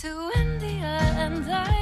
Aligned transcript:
to 0.00 0.30
India 0.34 0.98
and 1.18 1.44
Ireland, 1.44 1.79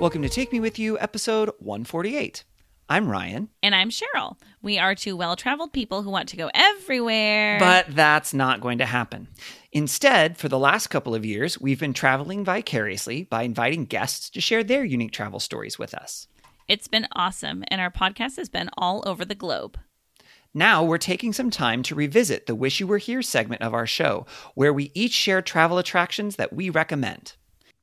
Welcome 0.00 0.22
to 0.22 0.28
Take 0.28 0.52
Me 0.52 0.60
With 0.60 0.78
You, 0.78 0.98
episode 0.98 1.50
148. 1.58 2.44
I'm 2.90 3.08
Ryan, 3.08 3.50
And 3.62 3.74
I'm 3.74 3.90
Cheryl. 3.90 4.36
We 4.62 4.78
are 4.78 4.94
two 4.94 5.16
well 5.16 5.36
traveled 5.36 5.72
people 5.72 6.02
who 6.02 6.10
want 6.10 6.28
to 6.30 6.36
go 6.36 6.50
everywhere. 6.54 7.58
but 7.58 7.86
that's 7.94 8.32
not 8.32 8.60
going 8.60 8.78
to 8.78 8.86
happen. 8.86 9.28
Instead, 9.72 10.38
for 10.38 10.48
the 10.48 10.58
last 10.58 10.86
couple 10.86 11.14
of 11.14 11.26
years, 11.26 11.60
we've 11.60 11.80
been 11.80 11.92
traveling 11.92 12.44
vicariously 12.44 13.24
by 13.24 13.42
inviting 13.42 13.84
guests 13.84 14.30
to 14.30 14.40
share 14.40 14.64
their 14.64 14.84
unique 14.84 15.12
travel 15.12 15.40
stories 15.40 15.78
with 15.78 15.92
us. 15.94 16.28
it's 16.68 16.88
been 16.88 17.08
awesome, 17.12 17.64
and 17.68 17.80
our 17.80 17.90
podcast 17.90 18.36
has 18.36 18.48
been 18.48 18.70
all 18.78 19.02
over 19.06 19.24
the 19.24 19.34
globe. 19.34 19.78
Now 20.54 20.82
we're 20.82 20.98
taking 20.98 21.32
some 21.34 21.50
time 21.50 21.82
to 21.84 21.94
revisit 21.94 22.46
the 22.46 22.54
Wish 22.54 22.80
You 22.80 22.86
Were 22.86 22.98
Here 22.98 23.20
segment 23.22 23.60
of 23.62 23.74
our 23.74 23.86
show, 23.86 24.24
where 24.54 24.72
we 24.72 24.90
each 24.94 25.12
share 25.12 25.42
travel 25.42 25.76
attractions 25.76 26.36
that 26.36 26.52
we 26.54 26.70
recommend. 26.70 27.34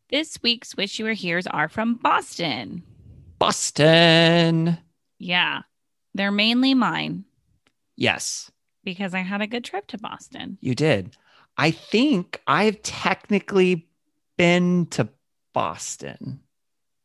This 0.09 0.37
week's 0.43 0.77
Wish 0.77 0.99
You 0.99 1.05
Were 1.05 1.13
Here's 1.13 1.47
are 1.47 1.67
from 1.67 1.95
Boston. 1.95 2.83
Boston! 3.39 4.77
Yeah, 5.17 5.61
they're 6.13 6.31
mainly 6.31 6.73
mine 6.73 7.25
Yes, 7.97 8.51
because 8.83 9.13
I 9.13 9.19
had 9.19 9.41
a 9.41 9.47
good 9.47 9.63
trip 9.63 9.87
to 9.87 9.97
Boston. 9.97 10.57
you 10.61 10.75
did. 10.75 11.15
I 11.57 11.71
think 11.71 12.41
I've 12.45 12.81
technically 12.83 13.87
been 14.37 14.87
to 14.91 15.07
Boston. 15.53 16.41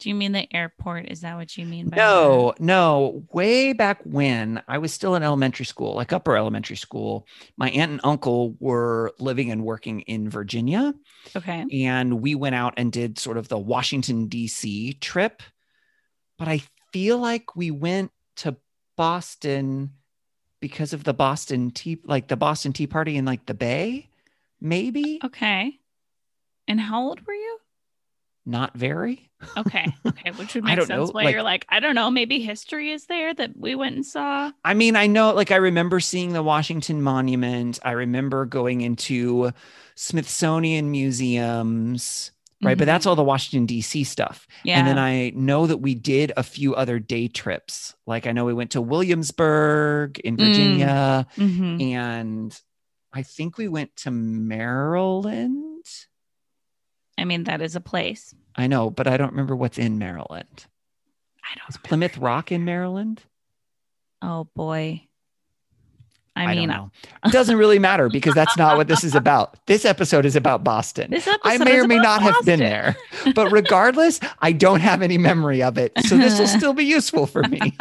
Do 0.00 0.08
you 0.08 0.14
mean 0.14 0.32
the 0.32 0.52
airport? 0.54 1.10
Is 1.10 1.20
that 1.20 1.36
what 1.36 1.56
you 1.58 1.66
mean 1.66 1.88
by 1.88 1.96
No, 1.98 2.54
no. 2.58 3.22
Way 3.32 3.74
back 3.74 4.00
when 4.04 4.62
I 4.66 4.78
was 4.78 4.94
still 4.94 5.14
in 5.14 5.22
elementary 5.22 5.66
school, 5.66 5.94
like 5.94 6.12
upper 6.12 6.36
elementary 6.36 6.76
school, 6.76 7.26
my 7.58 7.68
aunt 7.70 7.92
and 7.92 8.00
uncle 8.02 8.56
were 8.60 9.12
living 9.18 9.50
and 9.50 9.62
working 9.62 10.00
in 10.00 10.30
Virginia. 10.30 10.94
Okay. 11.36 11.66
And 11.84 12.22
we 12.22 12.34
went 12.34 12.54
out 12.54 12.74
and 12.78 12.90
did 12.90 13.18
sort 13.18 13.36
of 13.36 13.48
the 13.48 13.58
Washington, 13.58 14.26
D.C. 14.26 14.94
trip. 14.94 15.42
But 16.38 16.48
I 16.48 16.62
feel 16.92 17.18
like 17.18 17.54
we 17.54 17.70
went 17.70 18.10
to 18.36 18.56
Boston 18.96 19.92
because 20.60 20.94
of 20.94 21.04
the 21.04 21.14
Boston 21.14 21.70
Tea, 21.70 22.00
like 22.04 22.28
the 22.28 22.36
Boston 22.36 22.72
Tea 22.72 22.86
Party 22.86 23.18
in 23.18 23.26
like 23.26 23.44
the 23.44 23.54
Bay, 23.54 24.08
maybe 24.60 25.20
Okay. 25.22 25.78
And 26.66 26.80
how 26.80 27.02
old 27.02 27.20
were 27.26 27.34
you? 27.34 27.58
Not 28.46 28.76
very. 28.76 29.30
Okay. 29.56 29.86
Okay. 30.06 30.30
Which 30.32 30.54
would 30.54 30.64
make 30.64 30.76
sense 30.78 30.88
know, 30.88 31.06
why 31.06 31.24
like- 31.24 31.32
you're 31.32 31.42
like, 31.42 31.64
I 31.68 31.80
don't 31.80 31.94
know, 31.94 32.10
maybe 32.10 32.40
history 32.40 32.90
is 32.90 33.06
there 33.06 33.32
that 33.32 33.52
we 33.56 33.74
went 33.74 33.94
and 33.96 34.04
saw. 34.04 34.50
I 34.64 34.74
mean, 34.74 34.96
I 34.96 35.06
know, 35.06 35.32
like, 35.32 35.50
I 35.50 35.56
remember 35.56 35.98
seeing 36.00 36.32
the 36.34 36.42
Washington 36.42 37.00
Monument. 37.00 37.78
I 37.82 37.92
remember 37.92 38.44
going 38.44 38.80
into 38.82 39.52
Smithsonian 39.94 40.90
museums, 40.90 42.32
right? 42.62 42.76
But 42.76 42.84
Mhm. 42.84 42.86
that's 42.86 43.06
all 43.06 43.16
the 43.16 43.22
Washington, 43.24 43.64
D.C. 43.66 44.04
stuff. 44.04 44.46
Yeah. 44.64 44.78
And 44.78 44.86
then 44.88 44.98
I 44.98 45.30
know 45.34 45.66
that 45.66 45.78
we 45.78 45.94
did 45.94 46.32
a 46.36 46.42
few 46.42 46.74
other 46.74 46.98
day 46.98 47.28
trips. 47.28 47.94
Like, 48.06 48.26
I 48.26 48.32
know 48.32 48.44
we 48.44 48.52
went 48.54 48.72
to 48.72 48.80
Williamsburg 48.82 50.18
in 50.20 50.36
Mm. 50.36 50.46
Virginia, 50.46 51.26
Mhm. 51.36 51.82
and 51.94 52.60
I 53.12 53.22
think 53.22 53.56
we 53.56 53.68
went 53.68 53.96
to 53.96 54.10
Maryland. 54.10 55.84
I 57.20 57.24
mean, 57.24 57.44
that 57.44 57.60
is 57.60 57.76
a 57.76 57.80
place. 57.80 58.34
I 58.56 58.66
know, 58.66 58.90
but 58.90 59.06
I 59.06 59.16
don't 59.16 59.30
remember 59.30 59.54
what's 59.54 59.78
in 59.78 59.98
Maryland. 59.98 60.66
I 61.44 61.58
don't 61.58 61.68
Is 61.68 61.76
Plymouth 61.76 62.16
Rock 62.16 62.50
in 62.50 62.64
Maryland? 62.64 63.22
Oh 64.22 64.48
boy. 64.54 65.06
I, 66.36 66.44
I, 66.44 66.54
mean. 66.54 66.70
It 66.70 67.32
doesn't 67.32 67.56
really 67.56 67.78
matter 67.78 68.08
because 68.08 68.34
that's 68.34 68.56
not 68.56 68.76
what 68.76 68.88
this 68.88 69.04
is 69.04 69.14
about. 69.14 69.58
This 69.66 69.84
episode 69.84 70.24
is 70.24 70.34
about 70.34 70.64
Boston. 70.64 71.10
this 71.10 71.28
I 71.44 71.58
may 71.58 71.78
or 71.78 71.86
may 71.86 71.98
not 71.98 72.22
have 72.22 72.44
been 72.44 72.58
there, 72.58 72.96
but 73.34 73.52
regardless, 73.52 74.18
I 74.40 74.52
don't 74.52 74.80
have 74.80 75.00
any 75.02 75.16
memory 75.16 75.62
of 75.62 75.78
it. 75.78 75.92
So 76.06 76.16
this 76.16 76.38
will 76.38 76.46
still 76.58 76.72
be 76.72 76.84
useful 76.84 77.26
for 77.26 77.42
me. 77.42 77.60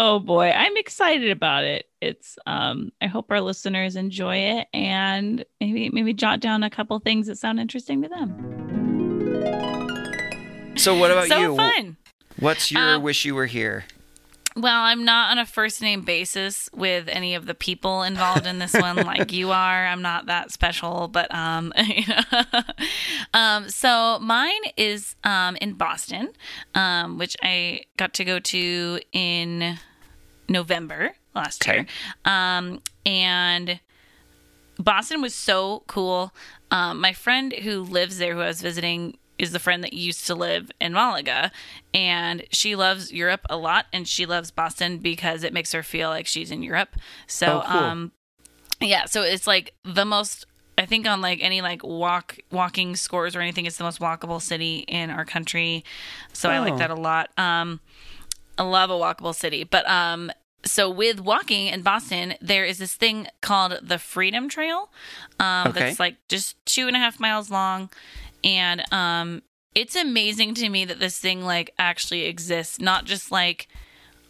oh 0.00 0.18
boy, 0.18 0.50
I'm 0.50 0.76
excited 0.78 1.30
about 1.30 1.64
it. 1.64 1.86
It's 2.00 2.38
um 2.46 2.90
I 3.02 3.06
hope 3.06 3.30
our 3.30 3.42
listeners 3.42 3.96
enjoy 3.96 4.36
it 4.36 4.66
and 4.72 5.44
maybe 5.60 5.90
maybe 5.90 6.14
jot 6.14 6.40
down 6.40 6.62
a 6.62 6.70
couple 6.70 6.98
things 7.00 7.26
that 7.26 7.36
sound 7.36 7.60
interesting 7.60 8.00
to 8.02 8.08
them. 8.08 8.34
So 10.76 10.96
what 10.96 11.10
about 11.10 11.28
so 11.28 11.38
you? 11.38 11.54
fun. 11.54 11.98
What's 12.38 12.72
your 12.72 12.96
Um, 12.96 13.02
wish 13.02 13.26
you 13.26 13.34
were 13.34 13.44
here? 13.44 13.84
Well, 14.56 14.80
I'm 14.80 15.04
not 15.04 15.30
on 15.30 15.38
a 15.38 15.46
first 15.46 15.82
name 15.82 16.00
basis 16.00 16.68
with 16.72 17.06
any 17.08 17.34
of 17.34 17.46
the 17.46 17.54
people 17.54 18.02
involved 18.02 18.46
in 18.46 18.58
this 18.58 18.72
one 18.72 18.96
like 18.96 19.32
you 19.34 19.52
are. 19.52 19.86
I'm 19.86 20.00
not 20.00 20.26
that 20.26 20.50
special, 20.50 21.08
but 21.08 21.32
um, 21.34 21.74
um 23.34 23.68
so 23.68 24.18
mine 24.20 24.62
is 24.78 25.14
um 25.24 25.56
in 25.60 25.74
Boston, 25.74 26.30
um 26.74 27.18
which 27.18 27.36
I 27.42 27.82
got 27.98 28.14
to 28.14 28.24
go 28.24 28.38
to 28.38 28.98
in 29.12 29.78
November 30.50 31.12
last 31.34 31.62
Okay. 31.66 31.74
year. 31.78 31.86
Um 32.26 32.82
and 33.06 33.80
Boston 34.78 35.20
was 35.20 35.34
so 35.34 35.82
cool. 35.86 36.32
Um, 36.70 37.00
my 37.00 37.12
friend 37.12 37.52
who 37.52 37.80
lives 37.82 38.18
there, 38.18 38.34
who 38.34 38.40
I 38.40 38.46
was 38.46 38.62
visiting, 38.62 39.18
is 39.38 39.52
the 39.52 39.58
friend 39.58 39.82
that 39.84 39.92
used 39.92 40.26
to 40.26 40.34
live 40.34 40.70
in 40.80 40.92
Malaga, 40.94 41.50
and 41.92 42.44
she 42.50 42.76
loves 42.76 43.12
Europe 43.12 43.42
a 43.50 43.56
lot, 43.58 43.86
and 43.92 44.06
she 44.08 44.24
loves 44.26 44.50
Boston 44.50 44.98
because 44.98 45.44
it 45.44 45.52
makes 45.52 45.72
her 45.72 45.82
feel 45.82 46.08
like 46.08 46.26
she's 46.26 46.50
in 46.50 46.62
Europe. 46.62 46.96
So, 47.26 47.58
Oh, 47.58 47.62
cool. 47.66 47.80
um, 47.80 48.12
yeah, 48.80 49.04
so 49.06 49.22
it's 49.22 49.46
like 49.46 49.74
the 49.84 50.04
most. 50.04 50.46
I 50.78 50.86
think 50.86 51.06
on 51.06 51.20
like 51.20 51.40
any 51.42 51.60
like 51.60 51.82
walk 51.84 52.38
walking 52.50 52.96
scores 52.96 53.36
or 53.36 53.40
anything, 53.40 53.66
it's 53.66 53.76
the 53.76 53.84
most 53.84 54.00
walkable 54.00 54.40
city 54.40 54.78
in 54.88 55.10
our 55.10 55.26
country. 55.26 55.84
So 56.32 56.48
I 56.48 56.58
Oh. 56.58 56.62
like 56.62 56.78
that 56.78 56.90
a 56.90 56.94
lot. 56.94 57.28
Um, 57.38 57.80
I 58.56 58.62
love 58.62 58.88
a 58.88 58.94
walkable 58.94 59.34
city, 59.34 59.64
but 59.64 59.86
um, 59.88 60.30
so 60.64 60.90
with 60.90 61.20
walking 61.20 61.68
in 61.68 61.82
Boston, 61.82 62.34
there 62.40 62.64
is 62.64 62.78
this 62.78 62.94
thing 62.94 63.26
called 63.40 63.78
the 63.82 63.98
Freedom 63.98 64.48
Trail. 64.48 64.90
Um, 65.38 65.68
Okay. 65.68 65.80
that's 65.80 66.00
like 66.00 66.16
just 66.28 66.56
two 66.66 66.86
and 66.86 66.96
a 66.96 66.98
half 66.98 67.18
miles 67.20 67.50
long, 67.50 67.90
and 68.44 68.82
um, 68.92 69.42
it's 69.74 69.96
amazing 69.96 70.54
to 70.54 70.68
me 70.68 70.84
that 70.84 70.98
this 71.00 71.18
thing 71.18 71.42
like 71.44 71.72
actually 71.78 72.24
exists, 72.26 72.80
not 72.80 73.04
just 73.04 73.30
like 73.30 73.68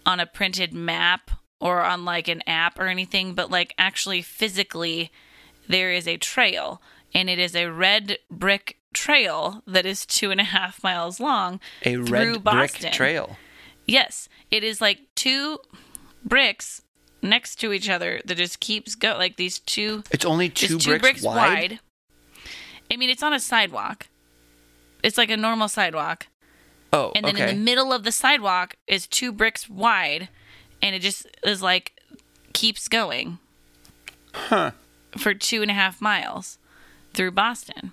on 0.06 0.20
a 0.20 0.26
printed 0.26 0.72
map 0.72 1.30
or 1.60 1.82
on 1.82 2.04
like 2.04 2.26
an 2.28 2.42
app 2.47 2.78
or 2.78 2.86
anything, 2.86 3.34
but 3.34 3.50
like 3.50 3.74
actually 3.78 4.22
physically, 4.22 5.10
there 5.68 5.92
is 5.92 6.06
a 6.08 6.16
trail, 6.16 6.80
and 7.14 7.28
it 7.28 7.38
is 7.38 7.54
a 7.54 7.66
red 7.66 8.18
brick 8.30 8.76
trail 8.92 9.62
that 9.66 9.86
is 9.86 10.04
two 10.06 10.30
and 10.30 10.41
a 10.41 10.44
half 10.44 10.82
miles 10.82 11.20
long. 11.20 11.60
A 11.84 11.97
red 11.97 12.32
brick 12.32 12.42
Boston. 12.44 12.92
trail. 12.92 13.36
Yes, 13.86 14.28
it 14.50 14.62
is 14.64 14.80
like 14.80 15.00
two 15.14 15.58
bricks 16.25 16.82
next 17.22 17.56
to 17.56 17.72
each 17.72 17.88
other 17.88 18.20
that 18.25 18.36
just 18.36 18.60
keeps 18.60 18.94
go 18.94 19.16
like 19.16 19.36
these 19.36 19.58
two 19.58 20.03
It's 20.10 20.25
only 20.25 20.48
two, 20.48 20.66
just 20.78 20.81
two 20.84 20.91
bricks, 20.92 21.03
bricks, 21.03 21.22
wide. 21.22 21.36
wide. 21.72 21.81
I 22.91 22.97
mean, 22.97 23.10
it's 23.10 23.22
on 23.22 23.33
a 23.33 23.41
sidewalk. 23.41 24.09
It's 25.03 25.16
like 25.16 25.30
a 25.30 25.36
normal 25.36 25.68
sidewalk, 25.68 26.27
Oh, 26.92 27.12
and 27.15 27.24
then 27.24 27.36
okay. 27.36 27.50
in 27.50 27.56
the 27.56 27.62
middle 27.62 27.92
of 27.92 28.03
the 28.04 28.10
sidewalk 28.12 28.74
is 28.86 29.06
two 29.06 29.30
bricks 29.33 29.68
wide, 29.68 30.28
and 30.83 30.94
it 30.94 30.98
just 31.00 31.27
is 31.44 31.62
like 31.62 31.92
keeps 32.53 32.89
going 32.89 33.39
huh. 34.34 34.72
for 35.16 35.33
two 35.34 35.62
and 35.62 35.71
a 35.71 35.74
half 35.74 36.00
miles 36.00 36.59
through 37.15 37.30
Boston. 37.30 37.92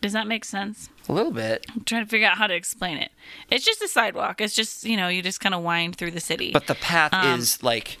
Does 0.00 0.12
that 0.12 0.26
make 0.26 0.44
sense? 0.44 0.88
A 1.08 1.12
little 1.12 1.32
bit. 1.32 1.66
I'm 1.74 1.82
trying 1.84 2.04
to 2.04 2.08
figure 2.08 2.28
out 2.28 2.38
how 2.38 2.46
to 2.46 2.54
explain 2.54 2.98
it. 2.98 3.10
It's 3.50 3.64
just 3.64 3.82
a 3.82 3.88
sidewalk. 3.88 4.40
It's 4.40 4.54
just 4.54 4.84
you 4.84 4.96
know 4.96 5.08
you 5.08 5.22
just 5.22 5.40
kind 5.40 5.54
of 5.54 5.62
wind 5.62 5.96
through 5.96 6.12
the 6.12 6.20
city. 6.20 6.50
But 6.52 6.66
the 6.68 6.74
path 6.76 7.12
Um, 7.12 7.38
is 7.40 7.62
like 7.62 7.98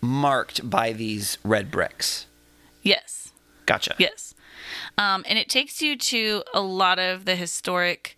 marked 0.00 0.68
by 0.68 0.92
these 0.92 1.38
red 1.44 1.70
bricks. 1.70 2.26
yes. 2.82 3.32
Gotcha. 3.66 3.94
Yes. 3.98 4.34
Um, 4.98 5.24
and 5.28 5.38
it 5.38 5.48
takes 5.48 5.80
you 5.80 5.96
to 5.96 6.42
a 6.52 6.60
lot 6.60 6.98
of 6.98 7.24
the 7.24 7.36
historic, 7.36 8.16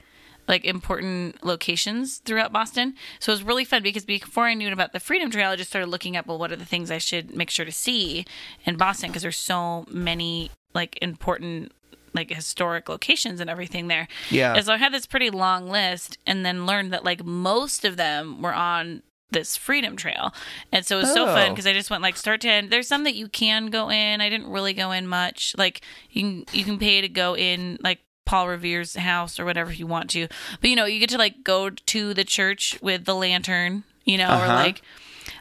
like 0.49 0.65
important 0.65 1.45
locations 1.45 2.19
throughout 2.19 2.55
Boston. 2.55 2.95
So 3.21 3.33
it 3.33 3.35
was 3.35 3.43
really 3.43 3.67
fun 3.67 3.83
because 3.83 4.07
before 4.07 4.45
I 4.47 4.55
knew 4.55 4.73
about 4.73 4.95
the 4.95 5.01
Freedom 5.01 5.31
Trail, 5.31 5.51
I 5.51 5.57
just 5.57 5.69
started 5.69 5.89
looking 5.91 6.17
up, 6.17 6.27
well, 6.27 6.39
what 6.39 6.51
are 6.51 6.57
the 6.57 6.65
things 6.65 6.91
I 6.91 6.97
should 6.97 7.37
make 7.37 7.51
sure 7.51 7.67
to 7.67 7.73
see 7.73 8.25
in 8.65 8.77
Boston? 8.79 9.11
Because 9.11 9.21
there's 9.23 9.37
so 9.37 9.85
many 9.91 10.51
like 10.73 10.99
important 11.03 11.73
like 12.14 12.31
historic 12.31 12.88
locations 12.88 13.41
and 13.41 13.49
everything 13.49 13.88
there. 13.88 14.09
Yeah. 14.31 14.55
And 14.55 14.64
so 14.64 14.73
I 14.73 14.76
had 14.76 14.93
this 14.93 15.06
pretty 15.06 15.31
long 15.31 15.69
list 15.69 16.19
and 16.26 16.44
then 16.44 16.67
learned 16.67 16.93
that 16.93 17.05
like 17.05 17.25
most 17.25 17.85
of 17.85 17.97
them 17.97 18.43
were 18.43 18.55
on 18.55 19.03
this 19.31 19.56
freedom 19.56 19.97
trail. 19.97 20.35
And 20.70 20.85
so 20.85 20.99
it 20.99 21.03
was 21.03 21.12
so 21.14 21.25
fun 21.25 21.47
Oh. 21.47 21.50
because 21.50 21.67
I 21.67 21.73
just 21.73 21.88
went 21.91 22.03
like 22.03 22.17
start 22.19 22.43
to 22.43 22.50
end. 22.50 22.70
There's 22.70 22.87
some 22.87 23.05
that 23.05 23.14
you 23.14 23.29
can 23.29 23.67
go 23.69 23.91
in. 23.91 24.20
I 24.20 24.29
didn't 24.29 24.50
really 24.50 24.75
go 24.75 24.91
in 24.93 25.06
much. 25.06 25.55
Like 25.56 25.81
you 26.11 26.20
can 26.23 26.44
you 26.53 26.64
can 26.64 26.79
pay 26.79 27.00
to 27.00 27.09
go 27.09 27.35
in 27.35 27.79
like 27.82 28.00
Paul 28.26 28.49
Revere's 28.49 28.94
house 28.94 29.41
or 29.41 29.44
whatever 29.47 29.70
if 29.70 29.79
you 29.79 29.87
want 29.87 30.11
to. 30.11 30.29
But 30.61 30.69
you 30.70 30.76
know, 30.76 30.85
you 30.85 31.00
get 31.00 31.09
to 31.11 31.19
like 31.19 31.43
go 31.43 31.70
to 31.70 32.12
the 32.14 32.25
church 32.25 32.79
with 32.82 33.06
the 33.06 33.14
lantern, 33.14 33.85
you 34.05 34.19
know, 34.19 34.29
or 34.29 34.32
Uh-huh. 34.44 34.55
like 34.55 34.82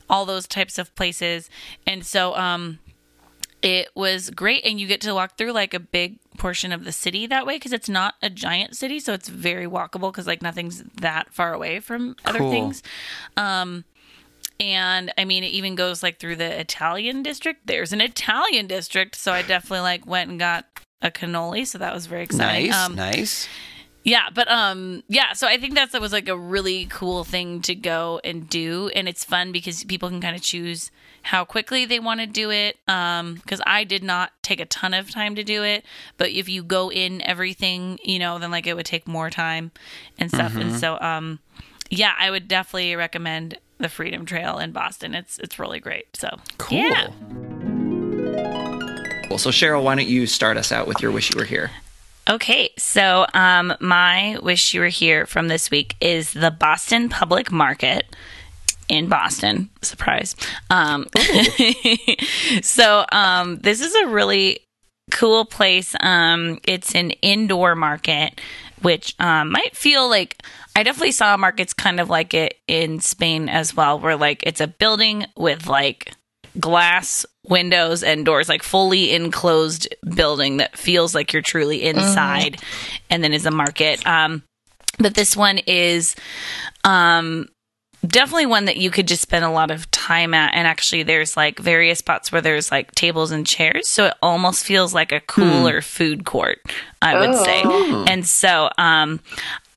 all 0.09 0.25
those 0.25 0.47
types 0.47 0.77
of 0.77 0.95
places. 0.95 1.49
And 1.85 2.05
so 2.05 2.33
um 2.37 2.79
it 3.61 3.89
was 3.95 4.29
great 4.31 4.65
and 4.65 4.79
you 4.79 4.87
get 4.87 5.01
to 5.01 5.13
walk 5.13 5.37
through 5.37 5.51
like 5.51 5.73
a 5.73 5.79
big 5.79 6.17
portion 6.37 6.71
of 6.71 6.83
the 6.83 6.91
city 6.91 7.27
that 7.27 7.45
way 7.45 7.55
because 7.57 7.73
it's 7.73 7.89
not 7.89 8.15
a 8.21 8.29
giant 8.29 8.75
city 8.75 8.99
so 8.99 9.13
it's 9.13 9.29
very 9.29 9.67
walkable 9.67 10.11
because 10.11 10.25
like 10.27 10.41
nothing's 10.41 10.83
that 10.95 11.31
far 11.33 11.53
away 11.53 11.79
from 11.79 12.15
other 12.25 12.39
Cool. 12.39 12.49
things 12.51 12.81
um 13.37 13.83
and 14.59 15.13
i 15.17 15.25
mean 15.25 15.43
it 15.43 15.47
even 15.51 15.75
goes 15.75 16.01
like 16.01 16.19
through 16.19 16.35
the 16.37 16.59
italian 16.59 17.21
district 17.21 17.67
there's 17.67 17.93
an 17.93 18.01
italian 18.01 18.65
district 18.67 19.15
so 19.15 19.31
i 19.31 19.41
definitely 19.43 19.81
like 19.81 20.05
went 20.07 20.29
and 20.29 20.39
got 20.39 20.65
a 21.03 21.11
cannoli 21.11 21.65
so 21.67 21.77
that 21.77 21.93
was 21.93 22.05
very 22.07 22.23
exciting 22.23 22.69
Nice, 22.71 22.79
um 22.85 22.95
nice. 22.95 23.47
Yeah, 24.03 24.29
but 24.33 24.49
um 24.49 25.03
yeah, 25.07 25.33
so 25.33 25.47
I 25.47 25.57
think 25.57 25.75
that's 25.75 25.91
that 25.91 26.01
was 26.01 26.11
like 26.11 26.27
a 26.27 26.37
really 26.37 26.85
cool 26.87 27.23
thing 27.23 27.61
to 27.63 27.75
go 27.75 28.19
and 28.23 28.49
do 28.49 28.89
and 28.95 29.07
it's 29.07 29.23
fun 29.23 29.51
because 29.51 29.83
people 29.83 30.09
can 30.09 30.21
kind 30.21 30.35
of 30.35 30.41
choose 30.41 30.91
how 31.23 31.45
quickly 31.45 31.85
they 31.85 31.99
want 31.99 32.19
to 32.19 32.25
do 32.25 32.49
it 32.49 32.77
um 32.87 33.37
cuz 33.45 33.61
I 33.65 33.83
did 33.83 34.03
not 34.03 34.31
take 34.41 34.59
a 34.59 34.65
ton 34.65 34.93
of 34.93 35.11
time 35.11 35.35
to 35.35 35.43
do 35.43 35.63
it, 35.63 35.85
but 36.17 36.31
if 36.31 36.49
you 36.49 36.63
go 36.63 36.91
in 36.91 37.21
everything, 37.21 37.99
you 38.03 38.17
know, 38.19 38.39
then 38.39 38.49
like 38.51 38.65
it 38.67 38.75
would 38.75 38.85
take 38.87 39.07
more 39.07 39.29
time 39.29 39.71
and 40.17 40.31
stuff. 40.31 40.55
And 40.55 40.73
so 40.79 40.97
um 40.99 41.39
yeah, 41.89 42.13
I 42.17 42.31
would 42.31 42.47
definitely 42.47 42.95
recommend 42.95 43.57
the 43.77 43.89
Freedom 43.89 44.25
Trail 44.25 44.57
in 44.59 44.71
Boston. 44.71 45.13
It's 45.13 45.37
it's 45.39 45.59
really 45.59 45.79
great. 45.79 46.05
So, 46.15 46.37
Cool. 46.57 46.77
yeah. 46.77 47.07
Cool. 49.27 49.37
So 49.37 49.49
Cheryl, 49.49 49.83
why 49.83 49.95
don't 49.95 50.07
you 50.07 50.25
start 50.27 50.57
us 50.57 50.71
out 50.71 50.87
with 50.87 51.01
your 51.01 51.11
wish 51.11 51.31
you 51.31 51.37
were 51.37 51.45
here? 51.45 51.69
Okay, 52.31 52.69
so 52.77 53.25
um, 53.33 53.73
my 53.81 54.37
wish 54.41 54.73
you 54.73 54.79
were 54.79 54.87
here 54.87 55.25
from 55.25 55.49
this 55.49 55.69
week 55.69 55.97
is 55.99 56.31
the 56.31 56.49
Boston 56.49 57.09
Public 57.09 57.51
Market 57.51 58.05
in 58.87 59.09
Boston. 59.09 59.69
Surprise. 59.81 60.37
Um, 60.69 61.07
so 62.61 63.05
um, 63.11 63.57
this 63.57 63.81
is 63.81 63.93
a 63.95 64.07
really 64.07 64.61
cool 65.11 65.43
place. 65.43 65.93
Um, 65.99 66.61
it's 66.63 66.95
an 66.95 67.11
indoor 67.11 67.75
market, 67.75 68.39
which 68.81 69.13
um, 69.19 69.51
might 69.51 69.75
feel 69.75 70.09
like 70.09 70.41
I 70.73 70.83
definitely 70.83 71.11
saw 71.11 71.35
markets 71.35 71.73
kind 71.73 71.99
of 71.99 72.09
like 72.09 72.33
it 72.33 72.59
in 72.65 73.01
Spain 73.01 73.49
as 73.49 73.75
well, 73.75 73.99
where 73.99 74.15
like 74.15 74.41
it's 74.43 74.61
a 74.61 74.67
building 74.67 75.25
with 75.35 75.67
like 75.67 76.13
glass 76.61 77.25
windows 77.47 78.03
and 78.03 78.25
doors, 78.25 78.47
like 78.49 78.63
fully 78.63 79.13
enclosed 79.13 79.87
building 80.15 80.57
that 80.57 80.77
feels 80.77 81.15
like 81.15 81.33
you're 81.33 81.41
truly 81.41 81.83
inside, 81.83 82.61
and 83.09 83.23
then 83.23 83.33
is 83.33 83.45
a 83.45 83.51
market. 83.51 84.05
Um, 84.05 84.43
but 84.99 85.15
this 85.15 85.35
one 85.35 85.57
is 85.59 86.15
um 86.83 87.47
definitely 88.05 88.47
one 88.47 88.65
that 88.65 88.77
you 88.77 88.89
could 88.89 89.07
just 89.07 89.21
spend 89.21 89.45
a 89.45 89.49
lot 89.51 89.69
of 89.69 89.89
time 89.91 90.33
at. 90.33 90.53
And 90.55 90.65
actually 90.67 91.03
there's 91.03 91.37
like 91.37 91.59
various 91.59 91.99
spots 91.99 92.31
where 92.31 92.41
there's 92.41 92.71
like 92.71 92.91
tables 92.93 93.29
and 93.31 93.45
chairs. 93.45 93.87
So 93.87 94.05
it 94.07 94.15
almost 94.23 94.65
feels 94.65 94.93
like 94.93 95.11
a 95.11 95.19
cooler 95.19 95.81
food 95.81 96.25
court 96.25 96.59
i 97.03 97.15
would 97.19 97.35
say. 97.45 97.61
And 98.11 98.25
so 98.25 98.69
um 98.77 99.19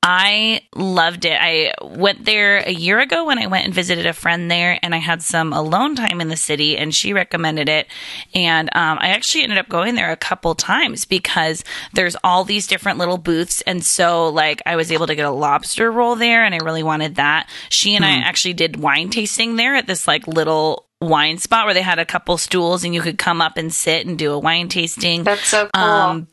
I 0.07 0.61
loved 0.77 1.25
it. 1.25 1.39
I 1.41 1.73
went 1.81 2.27
there 2.27 2.59
a 2.59 2.71
year 2.71 3.01
ago 3.01 3.25
when 3.25 3.39
I 3.39 3.47
went 3.47 3.65
and 3.65 3.73
visited 3.73 4.05
a 4.05 4.13
friend 4.13 4.51
there, 4.51 4.79
and 4.83 4.95
I 4.95 4.99
had 4.99 5.23
some 5.23 5.55
alone 5.55 5.97
time 5.97 6.21
in 6.21 6.29
the 6.29 6.37
city, 6.37 6.77
and 6.77 6.95
she 6.95 7.15
recommended 7.15 7.71
it. 7.71 7.87
And 8.35 8.69
um, 8.77 8.99
I 9.01 9.09
actually 9.09 9.45
ended 9.45 9.57
up 9.57 9.71
going 9.71 9.95
there 9.95 10.13
a 10.13 10.17
couple 10.17 10.55
times 10.55 11.07
because 11.07 11.65
there's 11.95 12.17
all 12.23 12.45
these 12.45 12.67
different 12.67 12.99
little 12.99 13.17
booths. 13.17 13.63
And 13.63 13.83
so, 13.83 14.29
like, 14.29 14.61
I 14.67 14.77
was 14.77 14.93
able 14.93 15.07
to 15.07 15.15
get 15.15 15.25
a 15.25 15.31
lobster 15.31 15.91
roll 15.91 16.17
there, 16.17 16.45
and 16.45 16.55
I 16.55 16.59
really 16.59 16.83
wanted 16.83 17.15
that. 17.15 17.49
She 17.71 17.97
and 17.97 18.05
I 18.05 18.19
actually 18.19 18.55
did 18.55 18.77
wine 18.77 19.09
tasting 19.09 19.57
there 19.57 19.75
at 19.75 19.87
this, 19.87 20.07
like, 20.07 20.27
little 20.27 20.85
wine 21.01 21.39
spot 21.39 21.65
where 21.65 21.75
they 21.75 21.83
had 21.83 21.99
a 21.99 22.05
couple 22.05 22.37
stools 22.39 22.85
and 22.85 22.95
you 22.95 23.01
could 23.01 23.19
come 23.19 23.41
up 23.41 23.57
and 23.57 23.73
sit 23.73 24.07
and 24.07 24.19
do 24.19 24.33
a 24.33 24.39
wine 24.39 24.69
tasting. 24.69 25.25
That's 25.25 25.47
so 25.47 25.69
cool. 25.75 25.83
Um, 25.83 26.29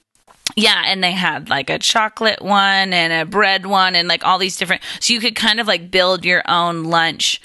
yeah, 0.56 0.84
and 0.86 1.04
they 1.04 1.12
had 1.12 1.50
like 1.50 1.70
a 1.70 1.80
chocolate 1.80 2.42
one 2.42 2.94
and 2.94 3.14
a 3.14 3.26
bread 3.26 3.66
one 3.66 3.96
and 3.96 4.08
like 4.08 4.26
all 4.26 4.38
these 4.38 4.58
different 4.58 4.82
so 5.00 5.14
you 5.14 5.20
could 5.20 5.36
kind 5.36 5.60
of 5.60 5.68
like 5.68 5.92
build 5.92 6.26
your 6.26 6.44
own 6.48 6.86
lunch 6.86 7.42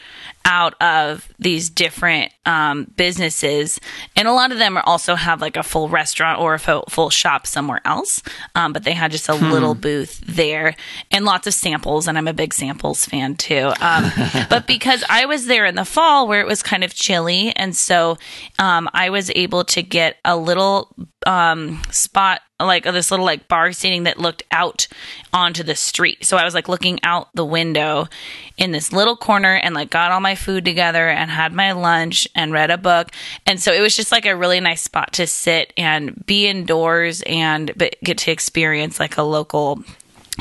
out 0.46 0.80
of 0.80 1.28
these 1.40 1.68
different 1.68 2.32
um, 2.46 2.84
businesses. 2.96 3.80
And 4.14 4.28
a 4.28 4.32
lot 4.32 4.52
of 4.52 4.58
them 4.58 4.76
are 4.76 4.82
also 4.86 5.16
have 5.16 5.40
like 5.40 5.56
a 5.56 5.64
full 5.64 5.88
restaurant 5.88 6.40
or 6.40 6.54
a 6.54 6.58
full, 6.58 6.84
full 6.88 7.10
shop 7.10 7.48
somewhere 7.48 7.80
else 7.84 8.22
um, 8.54 8.72
but 8.72 8.84
they 8.84 8.92
had 8.92 9.10
just 9.10 9.28
a 9.28 9.34
little 9.34 9.74
booth 9.74 10.20
there 10.26 10.76
and 11.10 11.24
lots 11.24 11.46
of 11.46 11.54
samples 11.54 12.06
and 12.06 12.16
i'm 12.16 12.28
a 12.28 12.32
big 12.32 12.52
samples 12.54 13.04
fan 13.04 13.34
too 13.34 13.72
um, 13.80 14.10
but 14.50 14.66
because 14.66 15.04
i 15.08 15.26
was 15.26 15.46
there 15.46 15.64
in 15.64 15.74
the 15.74 15.84
fall 15.84 16.28
where 16.28 16.40
it 16.40 16.46
was 16.46 16.62
kind 16.62 16.84
of 16.84 16.94
chilly 16.94 17.54
and 17.56 17.74
so 17.74 18.16
um, 18.58 18.88
i 18.92 19.10
was 19.10 19.30
able 19.34 19.64
to 19.64 19.82
get 19.82 20.16
a 20.24 20.36
little 20.36 20.94
um, 21.26 21.82
spot 21.90 22.40
like 22.58 22.84
this 22.84 23.10
little 23.10 23.26
like 23.26 23.48
bar 23.48 23.72
seating 23.72 24.04
that 24.04 24.18
looked 24.18 24.42
out 24.50 24.88
onto 25.32 25.62
the 25.62 25.74
street. 25.74 26.24
So 26.24 26.36
I 26.36 26.44
was 26.44 26.54
like 26.54 26.68
looking 26.68 26.98
out 27.02 27.28
the 27.34 27.44
window 27.44 28.08
in 28.56 28.72
this 28.72 28.92
little 28.92 29.16
corner 29.16 29.54
and 29.54 29.74
like 29.74 29.90
got 29.90 30.10
all 30.10 30.20
my 30.20 30.34
food 30.34 30.64
together 30.64 31.08
and 31.08 31.30
had 31.30 31.52
my 31.52 31.72
lunch 31.72 32.26
and 32.34 32.52
read 32.52 32.70
a 32.70 32.78
book. 32.78 33.10
And 33.46 33.60
so 33.60 33.72
it 33.72 33.80
was 33.80 33.94
just 33.94 34.12
like 34.12 34.24
a 34.24 34.36
really 34.36 34.60
nice 34.60 34.82
spot 34.82 35.12
to 35.14 35.26
sit 35.26 35.72
and 35.76 36.24
be 36.24 36.46
indoors 36.46 37.22
and 37.26 37.72
but 37.76 37.96
get 38.02 38.18
to 38.18 38.30
experience 38.30 38.98
like 38.98 39.18
a 39.18 39.22
local 39.22 39.82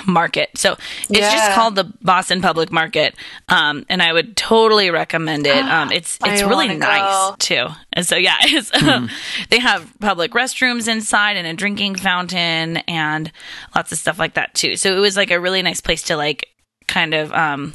market. 0.05 0.49
So 0.55 0.73
it's 1.09 1.19
just 1.33 1.51
called 1.53 1.75
the 1.75 1.85
Boston 2.01 2.41
Public 2.41 2.71
Market. 2.71 3.15
Um, 3.49 3.85
and 3.89 4.01
I 4.01 4.13
would 4.13 4.35
totally 4.35 4.89
recommend 4.89 5.47
it. 5.47 5.57
Um, 5.57 5.91
it's 5.91 6.17
I 6.23 6.33
it's 6.33 6.43
really 6.43 6.75
nice 6.75 7.01
go. 7.01 7.35
too. 7.39 7.67
And 7.93 8.05
so 8.05 8.15
yeah, 8.15 8.35
it's, 8.41 8.73
um, 8.83 9.09
they 9.49 9.59
have 9.59 9.91
public 9.99 10.31
restrooms 10.31 10.87
inside 10.87 11.37
and 11.37 11.47
a 11.47 11.53
drinking 11.53 11.95
fountain 11.95 12.77
and 12.87 13.31
lots 13.75 13.91
of 13.91 13.97
stuff 13.97 14.19
like 14.19 14.35
that 14.35 14.53
too. 14.53 14.75
So 14.75 14.95
it 14.95 14.99
was 14.99 15.17
like 15.17 15.31
a 15.31 15.39
really 15.39 15.61
nice 15.61 15.81
place 15.81 16.03
to 16.03 16.17
like 16.17 16.49
kind 16.87 17.13
of 17.15 17.31
um 17.33 17.73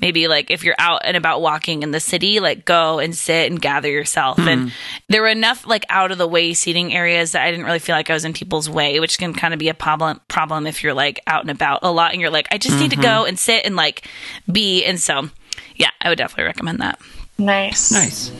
maybe 0.00 0.28
like 0.28 0.50
if 0.50 0.64
you're 0.64 0.74
out 0.78 1.02
and 1.04 1.16
about 1.16 1.40
walking 1.40 1.82
in 1.82 1.90
the 1.90 2.00
city 2.00 2.40
like 2.40 2.64
go 2.64 2.98
and 2.98 3.14
sit 3.14 3.50
and 3.50 3.60
gather 3.60 3.88
yourself 3.88 4.38
hmm. 4.38 4.48
and 4.48 4.72
there 5.08 5.22
were 5.22 5.28
enough 5.28 5.66
like 5.66 5.84
out 5.88 6.12
of 6.12 6.18
the 6.18 6.26
way 6.26 6.54
seating 6.54 6.94
areas 6.94 7.32
that 7.32 7.42
I 7.42 7.50
didn't 7.50 7.66
really 7.66 7.78
feel 7.78 7.94
like 7.94 8.10
I 8.10 8.14
was 8.14 8.24
in 8.24 8.32
people's 8.32 8.68
way 8.68 9.00
which 9.00 9.18
can 9.18 9.32
kind 9.34 9.54
of 9.54 9.60
be 9.60 9.68
a 9.68 9.74
problem 9.74 10.20
problem 10.28 10.66
if 10.66 10.82
you're 10.82 10.94
like 10.94 11.20
out 11.26 11.42
and 11.42 11.50
about 11.50 11.80
a 11.82 11.90
lot 11.90 12.12
and 12.12 12.20
you're 12.20 12.30
like 12.30 12.48
I 12.50 12.58
just 12.58 12.78
need 12.78 12.90
to 12.90 12.96
go 12.96 13.02
mm-hmm. 13.02 13.28
and 13.28 13.38
sit 13.38 13.64
and 13.64 13.76
like 13.76 14.06
be 14.50 14.84
and 14.84 14.98
so 14.98 15.28
yeah 15.76 15.90
I 16.00 16.08
would 16.08 16.18
definitely 16.18 16.44
recommend 16.44 16.80
that 16.80 17.00
nice. 17.38 17.90
Nice. 17.90 18.30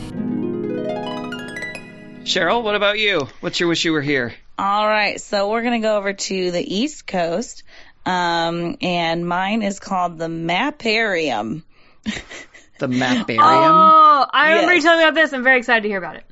Cheryl, 2.23 2.63
what 2.63 2.75
about 2.75 2.99
you? 2.99 3.27
What's 3.39 3.59
your 3.59 3.67
wish 3.67 3.83
you 3.83 3.91
were 3.91 4.01
here? 4.01 4.33
All 4.57 4.85
right, 4.85 5.19
so 5.19 5.49
we're 5.49 5.63
gonna 5.63 5.79
go 5.79 5.97
over 5.97 6.13
to 6.13 6.51
the 6.51 6.75
East 6.75 7.07
Coast, 7.07 7.63
um, 8.05 8.77
and 8.81 9.27
mine 9.27 9.61
is 9.63 9.79
called 9.79 10.17
the 10.17 10.27
Mapparium. 10.27 11.63
The 12.79 12.87
Mapparium. 12.87 13.93
Oh, 13.93 14.25
I 14.33 14.49
remember 14.53 14.73
you 14.73 14.81
telling 14.81 14.97
me 14.99 15.03
about 15.03 15.13
this. 15.13 15.33
I'm 15.33 15.43
very 15.43 15.59
excited 15.59 15.83
to 15.83 15.87
hear 15.87 15.99
about 15.99 16.15
it. 16.15 16.25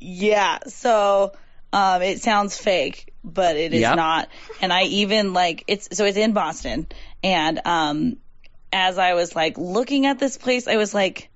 Yeah, 0.00 0.58
so 0.68 1.32
um, 1.72 2.02
it 2.02 2.22
sounds 2.22 2.56
fake, 2.56 3.12
but 3.24 3.56
it 3.56 3.72
is 3.74 3.82
Yep. 3.82 3.96
not. 3.96 4.28
And 4.62 4.72
I 4.72 4.82
even 4.84 5.32
like 5.32 5.64
it's 5.66 5.88
so 5.96 6.04
it's 6.04 6.16
in 6.16 6.32
Boston, 6.34 6.86
and 7.24 7.60
um, 7.64 8.16
as 8.72 8.98
I 8.98 9.14
was 9.14 9.34
like 9.34 9.58
looking 9.58 10.06
at 10.06 10.18
this 10.18 10.36
place, 10.36 10.68
I 10.68 10.76
was 10.76 10.94
like, 10.94 11.30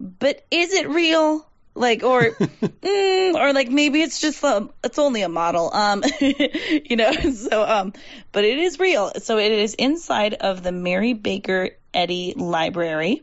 but 0.00 0.44
is 0.50 0.72
it 0.72 0.88
real? 0.88 1.47
Like 1.78 2.02
or 2.02 2.22
mm, 2.22 3.34
or 3.34 3.52
like 3.52 3.70
maybe 3.70 4.02
it's 4.02 4.20
just 4.20 4.42
um 4.42 4.70
it's 4.82 4.98
only 4.98 5.22
a 5.22 5.28
model 5.28 5.72
um 5.72 6.02
you 6.20 6.96
know 6.96 7.12
so 7.32 7.62
um 7.62 7.92
but 8.32 8.44
it 8.44 8.58
is 8.58 8.78
real. 8.78 9.12
So 9.18 9.38
it 9.38 9.52
is 9.52 9.74
inside 9.74 10.34
of 10.34 10.62
the 10.62 10.72
Mary 10.72 11.12
Baker 11.12 11.70
Eddy 11.94 12.34
Library. 12.36 13.22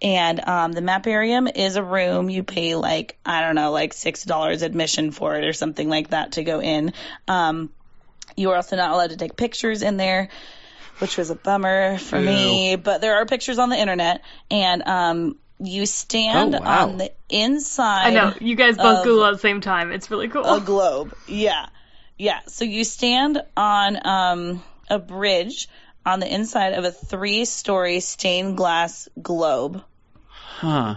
And 0.00 0.40
um, 0.48 0.72
the 0.72 0.80
mapparium 0.80 1.48
is 1.54 1.76
a 1.76 1.82
room 1.82 2.28
you 2.28 2.42
pay 2.42 2.74
like 2.74 3.16
i 3.24 3.40
don't 3.40 3.54
know 3.54 3.70
like 3.70 3.92
six 3.92 4.24
dollars 4.24 4.62
admission 4.62 5.12
for 5.12 5.36
it 5.36 5.44
or 5.44 5.52
something 5.52 5.88
like 5.88 6.10
that 6.10 6.32
to 6.32 6.42
go 6.42 6.60
in. 6.60 6.92
Um, 7.28 7.70
you 8.36 8.50
are 8.50 8.56
also 8.56 8.74
not 8.76 8.90
allowed 8.90 9.10
to 9.10 9.16
take 9.16 9.36
pictures 9.36 9.82
in 9.82 9.96
there 9.96 10.28
which 10.98 11.16
was 11.16 11.30
a 11.30 11.36
bummer 11.36 11.98
for 11.98 12.20
me 12.20 12.76
but 12.76 13.00
there 13.00 13.16
are 13.16 13.26
pictures 13.26 13.58
on 13.58 13.68
the 13.68 13.76
internet. 13.76 14.22
And 14.50 14.82
um, 14.82 15.36
you 15.66 15.86
stand 15.86 16.54
Oh, 16.54 16.60
wow. 16.60 16.88
on 16.90 16.98
the 16.98 17.12
inside 17.28 18.08
I 18.08 18.10
know 18.10 18.34
you 18.40 18.56
guys 18.56 18.76
both 18.76 18.98
of 18.98 19.04
Google 19.04 19.26
at 19.26 19.32
the 19.32 19.38
same 19.38 19.60
time. 19.60 19.92
It's 19.92 20.10
really 20.10 20.28
cool. 20.28 20.44
a 20.44 20.60
globe. 20.60 21.14
Yeah. 21.26 21.66
Yeah, 22.18 22.40
so 22.46 22.64
you 22.64 22.84
stand 22.84 23.42
on 23.56 24.06
um, 24.06 24.62
a 24.88 24.98
bridge 24.98 25.68
on 26.04 26.20
the 26.20 26.32
inside 26.32 26.74
of 26.74 26.84
a 26.84 26.90
three-story 26.92 28.00
stained 28.00 28.56
glass 28.56 29.08
globe, 29.20 29.82
Huh. 30.24 30.96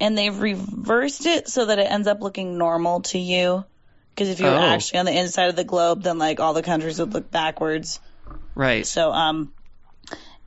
and 0.00 0.18
they've 0.18 0.38
reversed 0.38 1.26
it 1.26 1.48
so 1.48 1.66
that 1.66 1.78
it 1.78 1.90
ends 1.90 2.06
up 2.08 2.20
looking 2.20 2.58
normal 2.58 3.00
to 3.02 3.18
you. 3.18 3.64
Because 4.14 4.30
if 4.30 4.40
you 4.40 4.46
were 4.46 4.52
Oh. 4.52 4.58
actually 4.58 4.98
on 4.98 5.06
the 5.06 5.16
inside 5.18 5.48
of 5.48 5.56
the 5.56 5.64
globe, 5.64 6.02
then 6.02 6.18
like 6.18 6.40
all 6.40 6.52
the 6.54 6.62
countries 6.62 6.98
would 6.98 7.14
look 7.14 7.30
backwards. 7.30 8.00
Right. 8.54 8.84
So 8.86 9.12
um, 9.12 9.52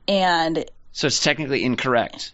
and 0.06 0.64
So 0.92 1.06
it's 1.06 1.20
technically 1.20 1.64
incorrect. 1.64 2.32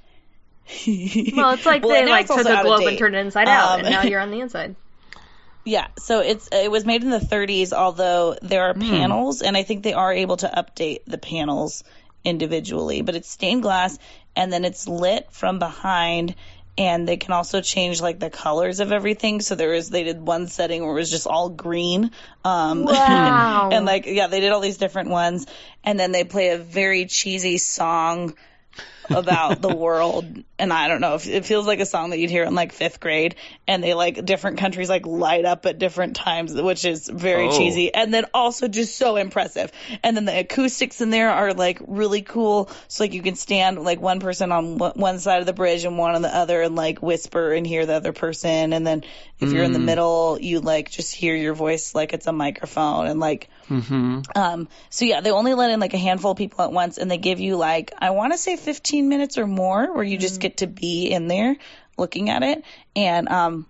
Well, 1.36 1.50
it's 1.52 1.66
like 1.66 1.82
Well, 1.82 1.92
they 1.92 2.10
like 2.10 2.26
took 2.26 2.40
a 2.40 2.62
globe 2.62 2.86
and 2.86 2.98
turned 2.98 3.14
it 3.14 3.18
inside 3.18 3.48
out, 3.48 3.78
Um, 3.78 3.84
and 3.86 3.90
now 3.90 4.02
you're 4.02 4.20
on 4.20 4.30
the 4.30 4.40
inside. 4.40 4.76
Yeah, 5.64 5.88
so 5.98 6.20
it's 6.20 6.48
it 6.50 6.70
was 6.70 6.86
made 6.86 7.02
in 7.02 7.10
the 7.10 7.18
30s, 7.18 7.74
although 7.74 8.36
there 8.40 8.62
are 8.70 8.74
panels, 8.74 9.42
and 9.42 9.54
I 9.54 9.64
think 9.64 9.82
they 9.82 9.92
are 9.92 10.10
able 10.10 10.38
to 10.38 10.48
update 10.48 11.00
the 11.06 11.18
panels 11.18 11.84
individually. 12.24 13.02
But 13.02 13.16
it's 13.16 13.28
stained 13.28 13.62
glass, 13.62 13.98
and 14.34 14.50
then 14.50 14.64
it's 14.64 14.88
lit 14.88 15.30
from 15.30 15.58
behind, 15.58 16.36
and 16.78 17.06
they 17.06 17.18
can 17.18 17.32
also 17.34 17.60
change 17.60 18.00
like 18.00 18.18
the 18.18 18.30
colors 18.30 18.80
of 18.80 18.92
everything. 18.92 19.42
So 19.42 19.56
there 19.56 19.70
was 19.70 19.90
they 19.90 20.04
did 20.04 20.22
one 20.22 20.46
setting 20.46 20.82
where 20.82 20.92
it 20.92 21.00
was 21.00 21.10
just 21.10 21.26
all 21.26 21.50
green, 21.50 22.12
um, 22.44 22.84
Wow. 22.86 23.68
and 23.70 23.84
like 23.84 24.06
yeah, 24.06 24.28
they 24.28 24.40
did 24.40 24.52
all 24.52 24.60
these 24.60 24.78
different 24.78 25.10
ones, 25.10 25.46
and 25.84 26.00
then 26.00 26.12
they 26.12 26.24
play 26.24 26.50
a 26.50 26.58
very 26.58 27.04
cheesy 27.04 27.58
song 27.58 28.34
about 29.10 29.60
the 29.62 29.74
world. 29.74 30.26
And 30.58 30.72
I 30.72 30.88
don't 30.88 31.00
know 31.00 31.14
if 31.14 31.26
it 31.26 31.44
feels 31.44 31.66
like 31.66 31.80
a 31.80 31.86
song 31.86 32.10
that 32.10 32.18
you'd 32.18 32.30
hear 32.30 32.44
in 32.44 32.54
like 32.54 32.72
fifth 32.72 33.00
grade 33.00 33.36
and 33.66 33.82
they 33.82 33.94
like 33.94 34.24
different 34.24 34.58
countries 34.58 34.88
like 34.88 35.06
light 35.06 35.44
up 35.44 35.66
at 35.66 35.78
different 35.78 36.16
times 36.16 36.52
which 36.54 36.84
is 36.84 37.08
very 37.08 37.46
Oh. 37.48 37.56
cheesy 37.56 37.94
and 37.94 38.12
then 38.12 38.24
also 38.34 38.66
just 38.68 38.96
so 38.96 39.16
impressive. 39.16 39.70
And 40.02 40.16
then 40.16 40.24
the 40.24 40.38
acoustics 40.40 41.00
in 41.00 41.10
there 41.10 41.30
are 41.30 41.54
like 41.54 41.80
really 41.86 42.22
cool. 42.22 42.70
So 42.88 43.04
like 43.04 43.14
you 43.14 43.22
can 43.22 43.36
stand 43.36 43.78
like 43.82 44.00
one 44.00 44.20
person 44.20 44.50
on 44.52 44.78
one- 44.78 44.92
one 44.96 45.18
side 45.20 45.40
of 45.40 45.46
the 45.46 45.52
bridge 45.52 45.84
and 45.84 45.96
one 45.96 46.14
on 46.14 46.22
the 46.22 46.34
other 46.34 46.62
and 46.62 46.74
like 46.74 47.00
whisper 47.02 47.52
and 47.52 47.66
hear 47.66 47.86
the 47.86 47.94
other 47.94 48.12
person. 48.12 48.72
And 48.72 48.86
then 48.86 49.04
if 49.40 49.52
you're 49.52 49.62
in 49.64 49.72
the 49.72 49.78
middle 49.78 50.38
you 50.40 50.58
like 50.60 50.90
just 50.90 51.14
hear 51.14 51.36
your 51.36 51.54
voice 51.54 51.94
like 51.94 52.12
it's 52.12 52.26
a 52.26 52.32
microphone 52.32 53.06
and 53.06 53.20
like 53.20 53.48
Mm-hmm. 53.68 54.20
um, 54.34 54.66
so 54.88 55.04
yeah, 55.04 55.20
they 55.20 55.30
only 55.30 55.52
let 55.52 55.70
in 55.70 55.78
like 55.78 55.92
a 55.92 55.98
handful 55.98 56.30
of 56.30 56.38
people 56.38 56.64
at 56.64 56.72
once, 56.72 56.96
and 56.96 57.10
they 57.10 57.18
give 57.18 57.38
you 57.38 57.56
like 57.56 57.92
I 57.98 58.10
want 58.10 58.32
to 58.32 58.38
say 58.38 58.56
15 58.56 58.97
minutes 59.02 59.38
or 59.38 59.46
more, 59.46 59.94
where 59.94 60.04
you 60.04 60.18
just 60.18 60.40
get 60.40 60.58
to 60.58 60.66
be 60.66 61.06
in 61.06 61.28
there 61.28 61.56
looking 61.96 62.30
at 62.30 62.42
it, 62.42 62.62
and 62.94 63.28
um, 63.28 63.66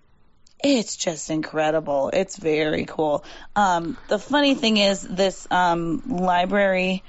it's 0.63 0.95
just 0.95 1.29
incredible. 1.29 2.09
It's 2.13 2.37
very 2.37 2.85
cool. 2.85 3.23
Um, 3.55 3.97
the 4.07 4.19
funny 4.19 4.55
thing 4.55 4.77
is, 4.77 5.01
this 5.01 5.47
um, 5.51 6.03
library 6.05 7.03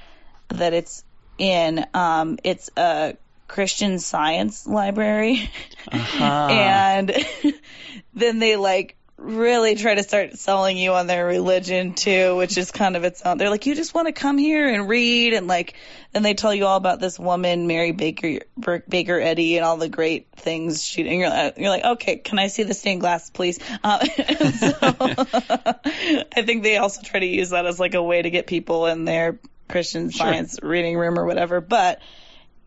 that 0.49 0.73
it's 0.73 1.03
in, 1.37 1.85
um, 1.93 2.37
it's 2.43 2.69
a 2.77 3.15
Christian 3.47 3.99
Science 3.99 4.65
library, 4.67 5.49
Uh-huh. 5.91 6.47
and 6.49 7.13
then 8.13 8.39
they 8.39 8.55
like 8.55 8.95
really 9.21 9.75
try 9.75 9.95
to 9.95 10.03
start 10.03 10.37
selling 10.37 10.77
you 10.77 10.93
on 10.93 11.07
their 11.07 11.25
religion 11.25 11.93
too, 11.93 12.35
which 12.35 12.57
is 12.57 12.71
kind 12.71 12.97
of 12.97 13.03
its 13.03 13.21
own. 13.21 13.37
They're 13.37 13.49
like, 13.49 13.65
you 13.65 13.75
just 13.75 13.93
want 13.93 14.07
to 14.07 14.11
come 14.11 14.37
here 14.37 14.67
and 14.67 14.89
read, 14.89 15.33
and 15.33 15.47
like, 15.47 15.75
and 16.13 16.25
they 16.25 16.33
tell 16.33 16.53
you 16.53 16.65
all 16.65 16.77
about 16.77 16.99
this 16.99 17.19
woman, 17.19 17.67
Mary 17.67 17.91
Baker 17.91 18.39
Baker 18.89 19.19
Eddy, 19.19 19.57
and 19.57 19.65
all 19.65 19.77
the 19.77 19.89
great 19.89 20.27
things 20.35 20.83
she. 20.83 21.07
And 21.07 21.19
you're, 21.19 21.51
you're 21.57 21.69
like, 21.69 21.83
okay, 21.83 22.17
can 22.17 22.39
I 22.39 22.47
see 22.47 22.63
the 22.63 22.73
stained 22.73 23.01
glass, 23.01 23.29
please? 23.29 23.59
Uh, 23.83 24.03
so, 24.05 24.77
I 24.81 26.41
think 26.43 26.63
they 26.63 26.77
also 26.77 27.01
try 27.03 27.19
to 27.19 27.25
use 27.25 27.51
that 27.51 27.65
as 27.65 27.79
like 27.79 27.93
a 27.93 28.03
way 28.03 28.21
to 28.21 28.29
get 28.29 28.47
people 28.47 28.87
in 28.87 29.05
their 29.05 29.39
Christian 29.69 30.11
Science 30.11 30.59
reading 30.61 30.97
room 30.97 31.17
or 31.17 31.25
whatever, 31.25 31.61
but. 31.61 32.01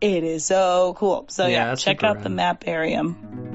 It 0.01 0.25
is 0.25 0.45
so 0.45 0.93
cool. 0.97 1.25
So 1.29 1.47
Yeah, 1.47 1.69
yeah, 1.69 1.75
check 1.75 2.03
out 2.03 2.21
the 2.21 2.29
rad. 2.29 2.59
mapparium. 2.59 3.54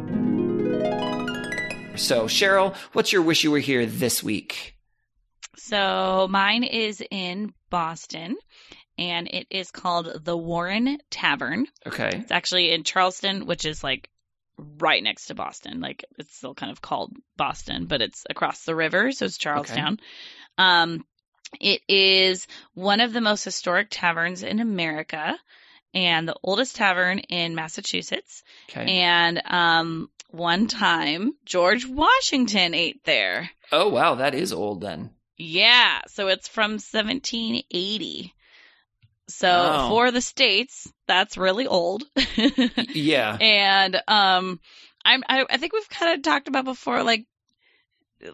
So 1.96 2.24
Cheryl, 2.26 2.74
what's 2.92 3.12
your 3.12 3.22
wish 3.22 3.44
you 3.44 3.50
were 3.50 3.58
here 3.58 3.86
this 3.86 4.22
week? 4.22 4.76
So 5.56 6.26
mine 6.30 6.64
is 6.64 7.02
in 7.10 7.52
Boston, 7.68 8.36
and 8.98 9.28
it 9.28 9.46
is 9.50 9.70
called 9.70 10.24
the 10.24 10.36
Warren 10.36 10.98
Tavern. 11.10 11.66
Okay. 11.86 12.10
It's 12.22 12.32
actually 12.32 12.72
in 12.72 12.84
Charlestown, 12.84 13.46
which 13.46 13.64
is 13.64 13.84
like 13.84 14.08
right 14.78 15.02
next 15.02 15.26
to 15.26 15.34
Boston. 15.34 15.80
Like 15.80 16.04
it's 16.18 16.34
still 16.36 16.54
kind 16.54 16.72
of 16.72 16.82
called 16.82 17.12
Boston, 17.36 17.86
but 17.86 18.02
it's 18.02 18.24
across 18.28 18.64
the 18.64 18.74
river, 18.74 19.12
so 19.12 19.26
it's 19.26 19.38
Charlestown. 19.38 20.00
Um, 20.58 21.04
it 21.60 21.82
is 21.88 22.46
one 22.74 23.00
of 23.00 23.12
the 23.12 23.20
most 23.20 23.44
historic 23.44 23.88
taverns 23.90 24.42
in 24.42 24.60
America 24.60 25.36
and 25.94 26.28
the 26.28 26.36
oldest 26.42 26.76
tavern 26.76 27.18
in 27.18 27.54
Massachusetts. 27.54 28.42
Okay. 28.70 29.00
And 29.00 29.42
um, 29.46 30.10
one 30.30 30.66
time 30.68 31.32
George 31.44 31.86
Washington 31.86 32.74
ate 32.74 33.04
there. 33.04 33.50
oh 33.72 33.88
wow, 33.88 34.16
that 34.16 34.34
is 34.34 34.52
old 34.52 34.80
then. 34.80 35.10
Yeah, 35.36 36.00
so 36.08 36.28
it's 36.28 36.48
from 36.48 36.72
1780. 36.72 38.34
So 39.28 39.48
Wow. 39.48 39.88
for 39.88 40.10
the 40.10 40.20
states, 40.20 40.92
that's 41.06 41.36
really 41.38 41.66
old. 41.66 42.02
Yeah. 42.94 43.36
and 43.40 43.96
um 44.08 44.60
I'm 45.04 45.22
I, 45.28 45.44
I 45.48 45.56
think 45.56 45.72
we've 45.72 45.88
kind 45.88 46.16
of 46.18 46.22
talked 46.22 46.48
about 46.48 46.64
before 46.64 47.02
like 47.02 47.24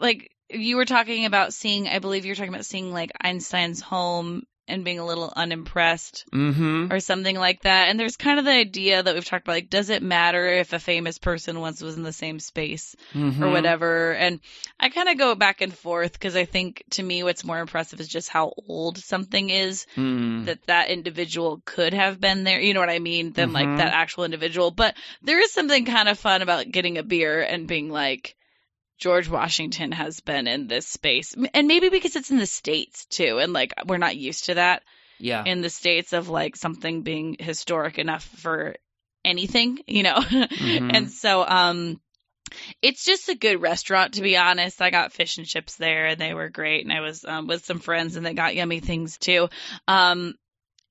like 0.00 0.30
you 0.50 0.76
were 0.76 0.84
talking 0.84 1.25
about 1.26 1.52
seeing 1.52 1.86
I 1.88 1.98
believe 1.98 2.25
you 2.25 2.32
were 2.32 2.36
talking 2.36 2.52
about 2.52 2.66
seeing 2.66 2.92
like 2.92 3.12
Einstein's 3.20 3.80
home 3.80 4.42
and 4.68 4.85
being 4.85 4.99
a 4.99 5.06
little 5.06 5.32
unimpressed 5.35 6.25
Mm-hmm. 6.32 6.92
or 6.92 7.00
something 7.00 7.37
like 7.37 7.62
that. 7.62 7.88
And 7.88 7.99
there's 7.99 8.16
kind 8.16 8.38
of 8.38 8.44
the 8.44 8.50
idea 8.50 9.02
that 9.02 9.14
we've 9.14 9.25
talked 9.25 9.44
about 9.46 9.52
like 9.54 9.70
does 9.70 9.90
it 9.90 10.02
matter 10.02 10.46
if 10.46 10.73
a 10.73 10.78
famous 10.78 11.18
person 11.18 11.61
once 11.61 11.80
was 11.82 11.96
in 11.96 12.02
the 12.02 12.12
same 12.12 12.40
space 12.40 12.94
Mm-hmm. 13.14 13.42
or 13.42 13.50
whatever. 13.50 14.12
And 14.12 14.40
I 14.80 14.88
kind 14.88 15.08
of 15.08 15.18
go 15.18 15.35
back 15.35 15.61
and 15.61 15.73
forth 15.73 16.12
because 16.12 16.37
I 16.37 16.44
think 16.44 16.82
to 16.90 17.02
me 17.02 17.23
what's 17.23 17.44
more 17.44 17.58
impressive 17.58 18.00
is 18.00 18.08
just 18.08 18.28
how 18.28 18.52
old 18.68 18.99
something 18.99 19.50
is 19.50 19.87
Mm. 19.96 20.46
that 20.46 20.66
that 20.66 20.88
individual 20.90 21.62
could 21.64 21.94
have 21.94 22.20
been 22.20 22.44
there. 22.44 22.61
You 22.61 22.75
know 22.75 22.80
what 22.80 22.90
I 22.90 22.99
mean? 22.99 23.32
Than 23.32 23.50
Mhm. 23.50 23.54
like 23.54 23.76
that 23.78 23.92
actual 23.92 24.25
individual. 24.25 24.70
But 24.70 24.94
there 25.23 25.40
is 25.40 25.52
something 25.52 25.85
kind 25.85 26.08
of 26.08 26.18
fun 26.18 26.42
about 26.42 26.70
getting 26.70 26.99
a 26.99 27.02
beer 27.02 27.40
and 27.42 27.66
being 27.66 27.88
like, 27.90 28.37
George 28.98 29.28
Washington 29.28 29.92
has 29.92 30.20
been 30.20 30.46
in 30.46 30.66
this 30.68 30.86
space. 30.88 31.34
And 31.54 31.68
maybe 31.68 31.88
because 31.90 32.16
it's 32.16 32.30
in 32.30 32.38
the 32.38 32.46
States 32.46 33.06
too. 33.06 33.38
And 33.38 33.52
like 33.52 33.72
we're 33.86 33.98
not 33.98 34.16
used 34.16 34.46
to 34.46 34.54
that 34.54 34.82
Yeah. 35.18 35.44
in 35.44 35.60
the 35.60 35.70
States 35.70 36.12
of 36.12 36.28
like 36.28 36.56
something 36.56 37.02
being 37.02 37.36
historic 37.38 37.98
enough 37.98 38.24
for 38.24 38.76
anything, 39.24 39.78
you 39.86 40.02
know? 40.02 40.16
Mhm. 40.20 40.90
And 40.94 41.10
so, 41.10 41.44
um, 41.46 42.00
it's 42.80 43.04
just 43.04 43.28
a 43.28 43.34
good 43.34 43.60
restaurant 43.60 44.14
to 44.14 44.22
be 44.22 44.36
honest. 44.36 44.80
I 44.80 44.90
got 44.90 45.12
fish 45.12 45.36
and 45.36 45.46
chips 45.46 45.76
there 45.76 46.06
and 46.06 46.20
they 46.20 46.32
were 46.32 46.48
great. 46.48 46.84
And 46.84 46.92
I 46.92 47.00
was 47.00 47.24
um, 47.24 47.48
with 47.48 47.64
some 47.64 47.80
friends 47.80 48.16
and 48.16 48.24
they 48.24 48.34
got 48.34 48.54
yummy 48.54 48.80
things 48.80 49.18
too. 49.18 49.48
Um, 49.88 50.34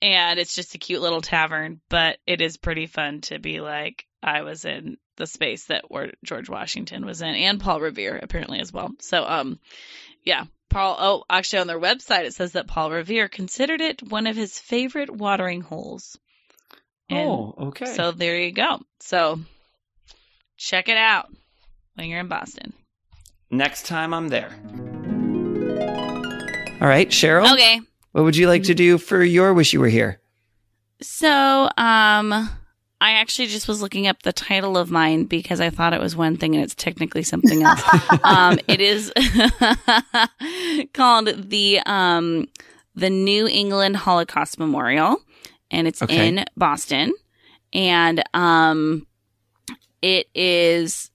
and 0.01 0.37
it's 0.39 0.53
just 0.53 0.75
a 0.75 0.77
cute 0.77 1.01
little 1.01 1.21
tavern, 1.21 1.79
but 1.89 2.17
it 2.27 2.41
is 2.41 2.57
pretty 2.57 2.85
fun 2.87 3.21
to 3.21 3.39
be 3.39 3.61
like, 3.61 4.05
I 4.21 4.41
was 4.41 4.65
in 4.65 4.97
the 5.17 5.27
space 5.27 5.65
that 5.65 5.89
where 5.89 6.11
George 6.23 6.49
Washington 6.49 7.05
was 7.05 7.21
in 7.21 7.35
and 7.35 7.59
Paul 7.59 7.79
Revere 7.79 8.19
apparently 8.21 8.59
as 8.59 8.71
well. 8.71 8.91
So, 8.99 9.25
um, 9.25 9.59
yeah, 10.23 10.45
Paul, 10.69 10.97
oh, 10.99 11.23
actually 11.29 11.59
on 11.59 11.67
their 11.67 11.79
website, 11.79 12.25
it 12.25 12.33
says 12.33 12.53
that 12.53 12.67
Paul 12.67 12.91
Revere 12.91 13.27
considered 13.27 13.81
it 13.81 14.03
one 14.03 14.27
of 14.27 14.35
his 14.35 14.59
favorite 14.59 15.09
watering 15.09 15.61
holes. 15.61 16.17
And 17.09 17.29
oh, 17.29 17.55
okay. 17.67 17.85
so 17.85 18.11
there 18.11 18.39
you 18.39 18.51
go. 18.51 18.79
So 18.99 19.39
check 20.57 20.89
it 20.89 20.97
out 20.97 21.29
when 21.93 22.09
you're 22.09 22.19
in 22.19 22.27
Boston. 22.27 22.73
next 23.51 23.85
time 23.85 24.13
I'm 24.13 24.29
there. 24.29 24.51
All 26.81 26.87
right, 26.87 27.07
Cheryl. 27.09 27.53
Okay. 27.53 27.79
What 28.11 28.23
would 28.23 28.35
you 28.35 28.47
like 28.47 28.63
to 28.63 28.75
do 28.75 28.97
for 28.97 29.23
your 29.23 29.53
wish 29.53 29.73
you 29.73 29.79
were 29.79 29.87
here? 29.87 30.19
So, 31.01 31.69
um, 31.77 32.49
I 33.05 33.11
actually 33.19 33.49
just 33.49 33.67
was 33.67 33.83
looking 33.83 34.07
up 34.07 34.23
the 34.23 34.33
title 34.33 34.79
of 34.79 34.89
mine 34.89 35.25
because 35.25 35.61
I 35.61 35.69
thought 35.69 35.93
it 35.93 35.99
was 36.01 36.15
one 36.15 36.37
thing 36.37 36.55
and 36.55 36.63
it's 36.63 36.73
technically 36.73 37.21
something 37.21 37.61
else. 37.61 37.79
um, 38.23 38.59
it 38.67 38.81
is 38.81 39.13
called 40.95 41.49
the 41.49 41.81
um 41.85 42.47
the 42.95 43.11
New 43.11 43.47
England 43.47 43.97
Holocaust 43.97 44.57
Memorial, 44.57 45.17
and 45.69 45.87
it's 45.87 46.01
Okay. 46.01 46.29
in 46.29 46.45
Boston, 46.57 47.13
and 47.73 48.23
um, 48.33 49.05
it 50.01 50.25
is 50.33 51.11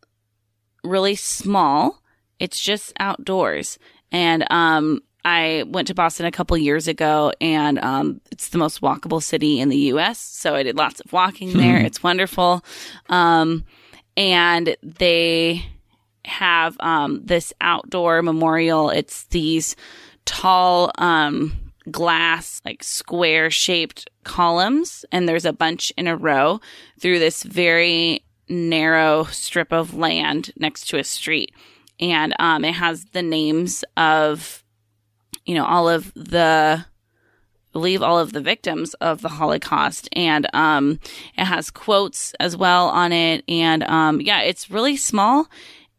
really 0.85 1.16
small. 1.16 2.00
It's 2.38 2.61
just 2.61 2.92
outdoors, 3.00 3.80
and 4.12 4.47
um, 4.49 5.00
I 5.25 5.65
went 5.67 5.89
to 5.89 5.95
Boston 5.95 6.27
a 6.27 6.31
couple 6.31 6.57
years 6.57 6.89
ago, 6.89 7.33
and 7.41 7.79
um, 7.79 8.21
it's 8.31 8.49
the 8.49 8.59
most 8.59 8.81
walkable 8.81 9.23
city 9.23 9.61
in 9.61 9.69
the 9.69 9.77
U.S. 9.77 10.19
So 10.19 10.55
I 10.55 10.62
did 10.62 10.77
lots 10.77 11.00
of 11.00 11.12
walking 11.12 11.57
there. 11.57 11.79
it's 11.79 12.03
wonderful, 12.03 12.65
um, 13.09 13.65
and 14.17 14.77
they 14.83 15.65
have 16.25 16.77
um, 16.81 17.23
this 17.25 17.53
outdoor 17.61 18.23
memorial. 18.23 18.91
It's 18.91 19.25
these 19.25 19.77
tall 20.27 20.93
um 20.99 21.53
glass 21.91 22.61
like 22.65 22.85
square 22.85 23.50
shaped 23.50 24.09
columns 24.23 25.05
and 25.11 25.29
there's 25.29 25.47
a 25.47 25.53
bunch 25.53 25.93
in 25.97 26.07
a 26.07 26.17
row 26.17 26.61
through 27.00 27.19
this 27.19 27.43
very 27.43 28.23
narrow 28.49 29.25
strip 29.25 29.73
of 29.73 29.95
land 29.95 30.53
next 30.57 30.89
to 30.89 30.99
a 30.99 31.05
street 31.05 31.53
and 31.99 32.35
um 32.39 32.65
it 32.65 32.75
has 32.75 33.07
the 33.07 33.23
names 33.23 33.83
of 33.97 34.60
you 35.50 35.57
know 35.57 35.66
all 35.66 35.88
of 35.88 36.14
the 36.14 36.85
believe 37.73 38.02
all 38.02 38.21
of 38.21 38.33
the 38.33 38.40
victims 38.40 38.95
of 38.95 39.21
the 39.21 39.28
Holocaust, 39.28 40.09
and 40.12 40.47
um, 40.54 41.00
it 41.37 41.45
has 41.45 41.73
quotes 41.73 42.35
as 42.38 42.57
well 42.57 42.88
on 42.88 43.11
it. 43.11 43.42
And 43.49 43.83
um, 43.83 44.21
yeah, 44.21 44.42
it's 44.42 44.71
really 44.71 44.97
small, 44.97 45.49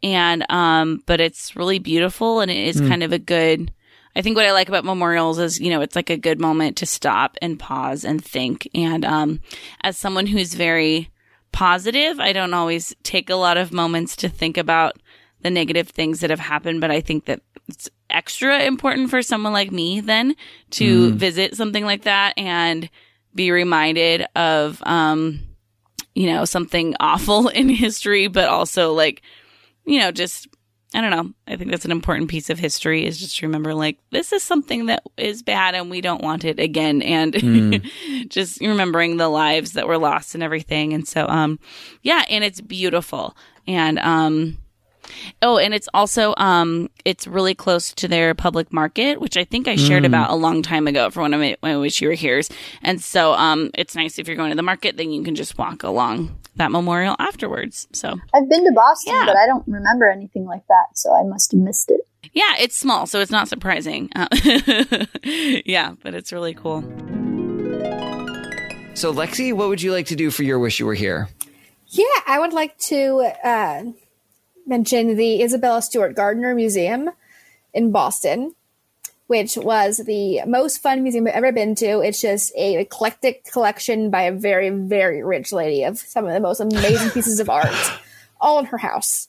and 0.02 0.50
um, 0.50 1.04
but 1.06 1.20
it's 1.20 1.54
really 1.58 1.80
beautiful, 1.80 2.40
and 2.40 2.50
it 2.50 2.66
is 2.66 2.80
kind 2.80 3.04
of 3.04 3.12
a 3.12 3.20
good. 3.20 3.74
I 4.16 4.22
think 4.22 4.38
what 4.38 4.46
I 4.46 4.54
like 4.54 4.70
about 4.70 4.86
memorials 4.86 5.38
is 5.38 5.60
you 5.60 5.70
know 5.70 5.82
it's 5.82 5.98
like 5.98 6.10
a 6.10 6.16
good 6.16 6.40
moment 6.40 6.78
to 6.78 6.86
stop 6.86 7.36
and 7.42 7.60
pause 7.60 8.06
and 8.06 8.24
think. 8.24 8.70
And 8.74 9.04
um, 9.04 9.42
as 9.82 9.98
someone 9.98 10.28
who's 10.28 10.54
very 10.54 11.10
positive, 11.52 12.22
I 12.22 12.32
don't 12.32 12.54
always 12.54 12.96
take 13.04 13.30
a 13.30 13.36
lot 13.36 13.58
of 13.58 13.74
moments 13.74 14.16
to 14.18 14.30
think 14.30 14.58
about 14.58 14.96
the 15.42 15.50
negative 15.50 15.90
things 15.90 16.22
that 16.22 16.30
have 16.30 16.40
happened, 16.40 16.80
but 16.80 16.92
I 16.92 17.02
think 17.02 17.26
that 17.26 17.42
it's 17.68 17.90
extra 18.10 18.64
important 18.64 19.10
for 19.10 19.22
someone 19.22 19.54
like 19.54 19.72
me 19.72 20.02
then 20.02 20.36
to 20.70 21.14
visit 21.14 21.56
something 21.56 21.86
like 21.86 22.04
that 22.04 22.34
and 22.38 22.90
be 23.34 23.52
reminded 23.52 24.26
of 24.36 24.82
um 24.86 25.40
you 26.14 26.28
know 26.28 26.44
something 26.44 26.96
awful 27.00 27.48
in 27.48 27.70
history 27.70 28.28
but 28.28 28.50
also 28.50 28.94
like 28.94 29.22
you 29.86 30.00
know 30.00 30.12
just 30.12 30.48
I 30.94 31.00
don't 31.00 31.12
know. 31.12 31.32
I 31.48 31.56
think 31.56 31.72
that's 31.72 31.86
an 31.86 31.92
important 31.92 32.30
piece 32.30 32.50
of 32.50 32.60
history 32.60 33.06
is 33.06 33.18
just 33.18 33.38
to 33.38 33.46
remember 33.46 33.74
like 33.74 33.98
this 34.12 34.34
is 34.34 34.44
something 34.44 34.88
that 34.88 35.04
is 35.16 35.42
bad 35.42 35.74
and 35.74 35.90
we 35.90 36.02
don't 36.02 36.22
want 36.22 36.44
it 36.44 36.60
again 36.60 37.02
and 37.02 37.82
just 38.28 38.60
remembering 38.60 39.16
the 39.16 39.30
lives 39.30 39.72
that 39.74 39.88
were 39.88 39.98
lost 39.98 40.34
and 40.36 40.44
everything. 40.44 40.92
And 40.92 41.08
so 41.08 41.28
um 41.28 41.60
yeah, 42.02 42.26
and 42.30 42.44
it's 42.44 42.60
beautiful. 42.60 43.38
And 43.66 44.00
um 44.00 44.58
Oh, 45.42 45.58
and 45.58 45.74
it's 45.74 45.88
also 45.94 46.34
um 46.38 46.90
it's 47.06 47.28
really 47.28 47.54
close 47.56 47.94
to 47.94 48.08
their 48.08 48.34
public 48.36 48.72
market, 48.72 49.20
which 49.22 49.38
I 49.38 49.44
think 49.44 49.68
I 49.68 49.76
shared 49.76 50.06
about 50.06 50.30
a 50.32 50.36
long 50.36 50.62
time 50.62 50.88
ago 50.88 51.10
for 51.10 51.22
one 51.22 51.34
of 51.34 51.40
my, 51.40 51.56
my 51.62 51.78
wish 51.78 52.02
you 52.02 52.08
were 52.10 52.14
here's. 52.16 52.50
And 52.82 53.02
so 53.02 53.34
um 53.34 53.72
it's 53.74 53.96
nice 53.96 54.20
if 54.20 54.28
you're 54.28 54.38
going 54.38 54.52
to 54.52 54.56
the 54.56 54.62
market, 54.64 54.98
then 54.98 55.12
you 55.12 55.24
can 55.24 55.36
just 55.36 55.58
walk 55.58 55.84
along 55.84 56.36
that 56.58 56.72
memorial 56.72 57.16
afterwards. 57.20 57.88
So 57.94 58.10
I've 58.34 58.50
been 58.50 58.66
to 58.66 58.72
Boston, 58.74 59.14
Yeah. 59.14 59.26
but 59.26 59.36
I 59.38 59.46
don't 59.48 59.68
remember 59.68 60.08
anything 60.10 60.46
like 60.46 60.66
that, 60.68 60.86
so 60.96 61.14
I 61.14 61.24
must 61.24 61.52
have 61.52 61.62
missed 61.62 61.90
it. 61.92 62.02
yeah, 62.34 62.56
it's 62.60 62.76
small, 62.78 63.08
so 63.08 63.20
it's 63.20 63.32
not 63.32 63.48
surprising. 63.48 64.10
Uh, 64.16 64.28
yeah, 65.66 65.94
but 66.04 66.14
it's 66.14 66.32
really 66.34 66.54
cool. 66.54 66.82
So, 68.94 69.12
Lexi, 69.14 69.54
what 69.54 69.70
would 69.70 69.82
you 69.82 69.92
like 69.92 70.08
to 70.08 70.16
do 70.16 70.30
for 70.30 70.44
your 70.44 70.60
wish 70.60 70.80
you 70.80 70.86
were 70.86 70.94
here? 70.94 71.30
Yeah, 71.88 72.06
I 72.28 72.40
would 72.40 72.54
like 72.54 72.78
to 72.80 73.32
uh, 73.44 73.84
mention 74.66 75.16
the 75.16 75.42
Isabella 75.44 75.82
Stewart 75.82 76.16
Gardner 76.16 76.54
Museum 76.56 77.10
in 77.74 77.92
Boston, 77.92 78.56
which 79.28 79.56
was 79.58 79.98
the 79.98 80.42
most 80.46 80.80
fun 80.82 81.04
museum 81.04 81.28
I've 81.28 81.34
ever 81.36 81.52
been 81.52 81.76
to. 81.76 82.02
It's 82.02 82.20
just 82.22 82.54
a 82.56 82.76
eclectic 82.80 83.46
collection 83.46 84.10
by 84.10 84.24
a 84.24 84.32
very, 84.32 84.70
very 84.70 85.24
rich 85.24 85.52
lady 85.52 85.84
of 85.84 85.98
some 86.00 86.26
of 86.26 86.34
the 86.34 86.40
most 86.40 86.60
amazing 86.60 87.10
pieces 87.14 87.40
of 87.40 87.50
art, 87.50 87.74
all 88.40 88.60
in 88.60 88.66
her 88.66 88.78
house. 88.78 89.28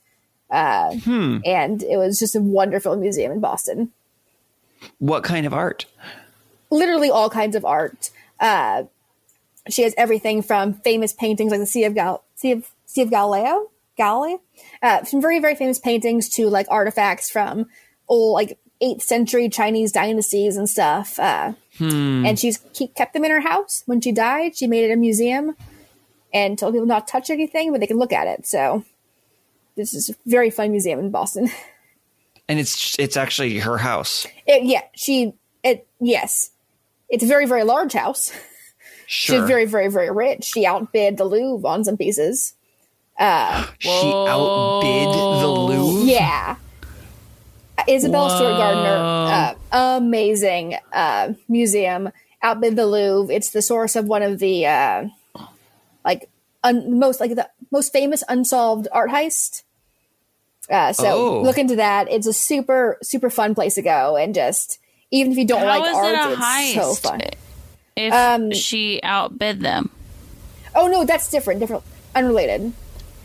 Uh, 0.51 0.95
And 1.07 1.83
it 1.83 1.97
was 1.97 2.19
just 2.19 2.37
a 2.37 2.41
wonderful 2.41 2.97
museum 2.97 3.33
in 3.33 3.41
Boston. 3.41 3.91
What 4.99 5.25
kind 5.25 5.47
of 5.47 5.55
art? 5.55 5.87
literally 6.71 7.11
all 7.11 7.29
kinds 7.29 7.55
of 7.55 7.67
art. 7.67 8.11
Uh, 8.41 8.85
she 9.69 9.83
has 9.83 9.93
everything 9.99 10.41
from 10.41 10.73
famous 10.73 11.13
paintings 11.13 11.51
like 11.51 11.61
the 11.61 11.67
Sea 11.67 11.85
of 11.85 11.95
Gal- 11.95 12.25
Sea 12.35 12.53
of 12.53 12.71
Sea 12.87 13.03
of 13.03 13.11
Galileo, 13.11 13.71
Galilee, 13.97 14.39
uh, 14.83 15.05
some 15.05 15.21
very 15.21 15.39
very 15.41 15.55
famous 15.55 15.79
paintings 15.79 16.29
to 16.31 16.49
like 16.49 16.67
artifacts 16.71 17.31
from 17.31 17.67
old 18.09 18.35
like 18.35 18.59
eighth 18.81 19.03
century 19.03 19.49
Chinese 19.49 19.93
dynasties 19.93 20.57
and 20.57 20.69
stuff. 20.69 21.19
Uh, 21.19 21.53
And 22.27 22.39
she's 22.39 22.59
keep, 22.75 22.95
kept 22.95 23.15
them 23.15 23.25
in 23.25 23.31
her 23.31 23.41
house. 23.41 23.83
When 23.87 24.01
she 24.01 24.13
died, 24.13 24.57
she 24.57 24.67
made 24.67 24.85
it 24.85 24.93
a 24.93 24.97
museum 24.97 25.57
and 26.35 26.59
told 26.59 26.75
people 26.75 26.87
not 26.87 27.07
to 27.07 27.13
touch 27.13 27.31
anything, 27.31 27.71
but 27.73 27.81
they 27.81 27.87
can 27.87 27.99
look 27.99 28.13
at 28.13 28.27
it. 28.27 28.47
So 28.47 28.85
this 29.77 29.95
is 29.95 30.11
a 30.11 30.15
very 30.27 30.51
fun 30.51 30.71
museum 30.71 30.99
in 30.99 31.11
Boston. 31.11 31.49
And 32.49 32.59
it's 32.59 32.99
it's 32.99 33.17
actually 33.17 33.61
her 33.61 33.79
house. 33.79 34.27
It, 34.47 34.65
yeah, 34.65 34.83
she 34.95 35.33
it 35.63 35.87
yes, 36.01 36.51
it's 37.09 37.23
a 37.23 37.27
very 37.27 37.47
very 37.47 37.65
large 37.65 37.93
house. 37.93 38.33
Sure. 39.07 39.41
She's 39.41 39.47
very, 39.47 39.67
very, 39.67 39.89
very 39.89 40.11
rich. 40.11 40.45
She 40.45 40.65
outbid 40.65 41.19
the 41.19 41.25
Louvre 41.25 41.69
on 41.69 41.85
some 41.85 41.99
pieces. 41.99 42.55
She 43.79 43.89
outbid 43.91 45.09
the 45.09 45.47
Louvre. 45.49 46.05
Yeah. 46.07 46.57
Isabel 47.89 48.31
Stewart 48.31 48.57
Gardner, 48.59 49.57
uh, 49.73 49.97
amazing 49.97 50.77
uh, 50.93 51.33
museum, 51.49 52.11
outbid 52.43 52.77
the 52.77 52.87
Louvre. 52.87 53.35
It's 53.35 53.51
the 53.51 53.63
source 53.63 53.97
of 53.97 54.07
one 54.07 54.23
of 54.23 54.39
the 54.39 54.67
uh, 54.67 55.05
like 56.05 56.29
un- 56.63 56.99
most 56.99 57.19
like 57.21 57.35
the 57.35 57.49
most 57.73 57.93
famous 57.93 58.23
unsolved 58.29 58.87
art 58.93 59.11
heist. 59.11 59.63
Uh, 60.71 60.93
so 60.93 61.05
Oh. 61.39 61.43
look 61.43 61.59
into 61.59 61.77
that. 61.77 62.11
It's 62.11 62.27
a 62.29 62.33
super 62.33 62.99
super 63.03 63.31
fun 63.31 63.55
place 63.55 63.75
to 63.75 63.83
go, 63.83 64.17
and 64.17 64.33
just 64.35 64.79
even 65.11 65.33
if 65.33 65.39
you 65.39 65.47
don't 65.47 65.61
How 65.61 65.67
like 65.81 65.95
art, 65.95 66.15
it 66.15 66.19
a 66.19 66.33
it's 66.41 66.75
so 66.75 66.95
fun. 66.95 67.21
If 67.97 68.13
Um, 68.13 68.53
she 68.53 69.01
outbid 69.03 69.61
them. 69.61 69.91
Oh 70.75 70.87
no, 70.87 71.05
that's 71.05 71.29
different, 71.31 71.59
different, 71.61 71.83
unrelated. 72.15 72.73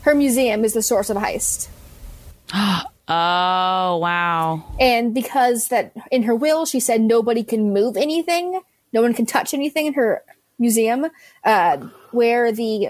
Her 0.02 0.14
museum 0.14 0.64
is 0.64 0.74
the 0.74 0.82
source 0.82 1.10
of 1.10 1.16
a 1.16 1.20
heist. 1.20 1.68
Oh, 3.10 3.96
wow. 4.02 4.66
and 4.78 5.14
because 5.14 5.68
that 5.68 5.94
in 6.10 6.24
her 6.24 6.34
will 6.34 6.66
she 6.66 6.78
said 6.78 7.00
nobody 7.00 7.42
can 7.42 7.72
move 7.72 7.96
anything. 7.96 8.60
No 8.92 9.00
one 9.00 9.14
can 9.14 9.24
touch 9.24 9.54
anything 9.54 9.86
in 9.86 9.94
her 9.94 10.22
museum. 10.58 11.06
Uh, 11.42 11.78
where 12.10 12.52
the 12.52 12.88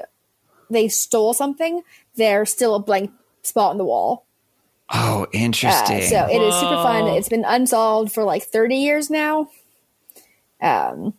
they 0.71 0.89
stole 0.89 1.35
something 1.35 1.83
there's 2.17 2.51
still 2.51 2.75
a 2.75 2.81
blank 2.81 3.13
spot 3.43 3.71
in 3.71 3.79
the 3.79 3.85
wall. 3.85 4.27
Oh, 4.93 5.23
uh, 5.23 5.27
interesting. 5.33 6.03
so 6.03 6.27
it 6.27 6.43
is 6.43 6.55
super 6.55 6.83
fun. 6.83 7.07
It's 7.17 7.29
been 7.29 7.45
unsolved 7.45 8.13
for 8.13 8.25
like 8.25 8.43
30 8.43 8.75
years 8.75 9.11
now. 9.11 9.51
Um 10.61 11.15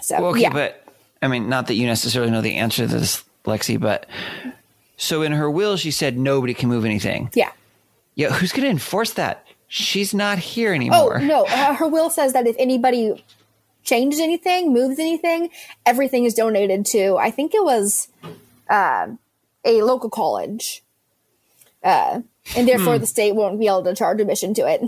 so 0.00 0.16
okay, 0.26 0.42
yeah. 0.42 0.52
but 0.52 0.86
I 1.20 1.28
mean, 1.28 1.48
not 1.48 1.66
that 1.66 1.74
you 1.74 1.86
necessarily 1.86 2.30
know 2.30 2.40
the 2.40 2.56
answer 2.56 2.86
to 2.86 2.98
this, 2.98 3.24
Lexi, 3.44 3.78
but 3.78 4.06
so 5.00 5.22
in 5.22 5.32
her 5.32 5.50
will, 5.50 5.76
she 5.76 5.90
said 5.90 6.18
nobody 6.18 6.52
can 6.54 6.68
move 6.68 6.84
anything. 6.84 7.30
yeah 7.34 7.52
Yeah, 8.14 8.30
who's 8.36 8.52
going 8.52 8.64
to 8.64 8.70
enforce 8.70 9.12
that? 9.14 9.46
She's 9.66 10.12
not 10.12 10.38
here 10.38 10.74
anymore. 10.74 11.18
oh 11.20 11.24
no 11.24 11.44
uh, 11.48 11.74
her 11.74 11.88
will 11.88 12.10
says 12.10 12.32
that 12.34 12.46
if 12.46 12.56
anybody 12.58 13.24
changes 13.82 14.20
anything 14.20 14.72
moves 14.74 14.98
anything 14.98 15.48
everything 15.86 16.24
is 16.28 16.34
donated 16.34 16.84
to 16.84 17.16
i 17.16 17.30
think 17.30 17.54
it 17.54 17.64
was 17.64 18.08
uh, 18.68 19.06
a 19.64 19.80
local 19.82 20.10
college 20.10 20.84
uh, 21.82 22.20
and 22.56 22.68
therefore 22.68 22.96
Hmm. 22.96 23.00
the 23.00 23.06
state 23.06 23.34
won't 23.34 23.58
be 23.58 23.66
able 23.68 23.84
to 23.84 23.94
charge 23.94 24.20
admission 24.20 24.52
to 24.54 24.68
it 24.68 24.82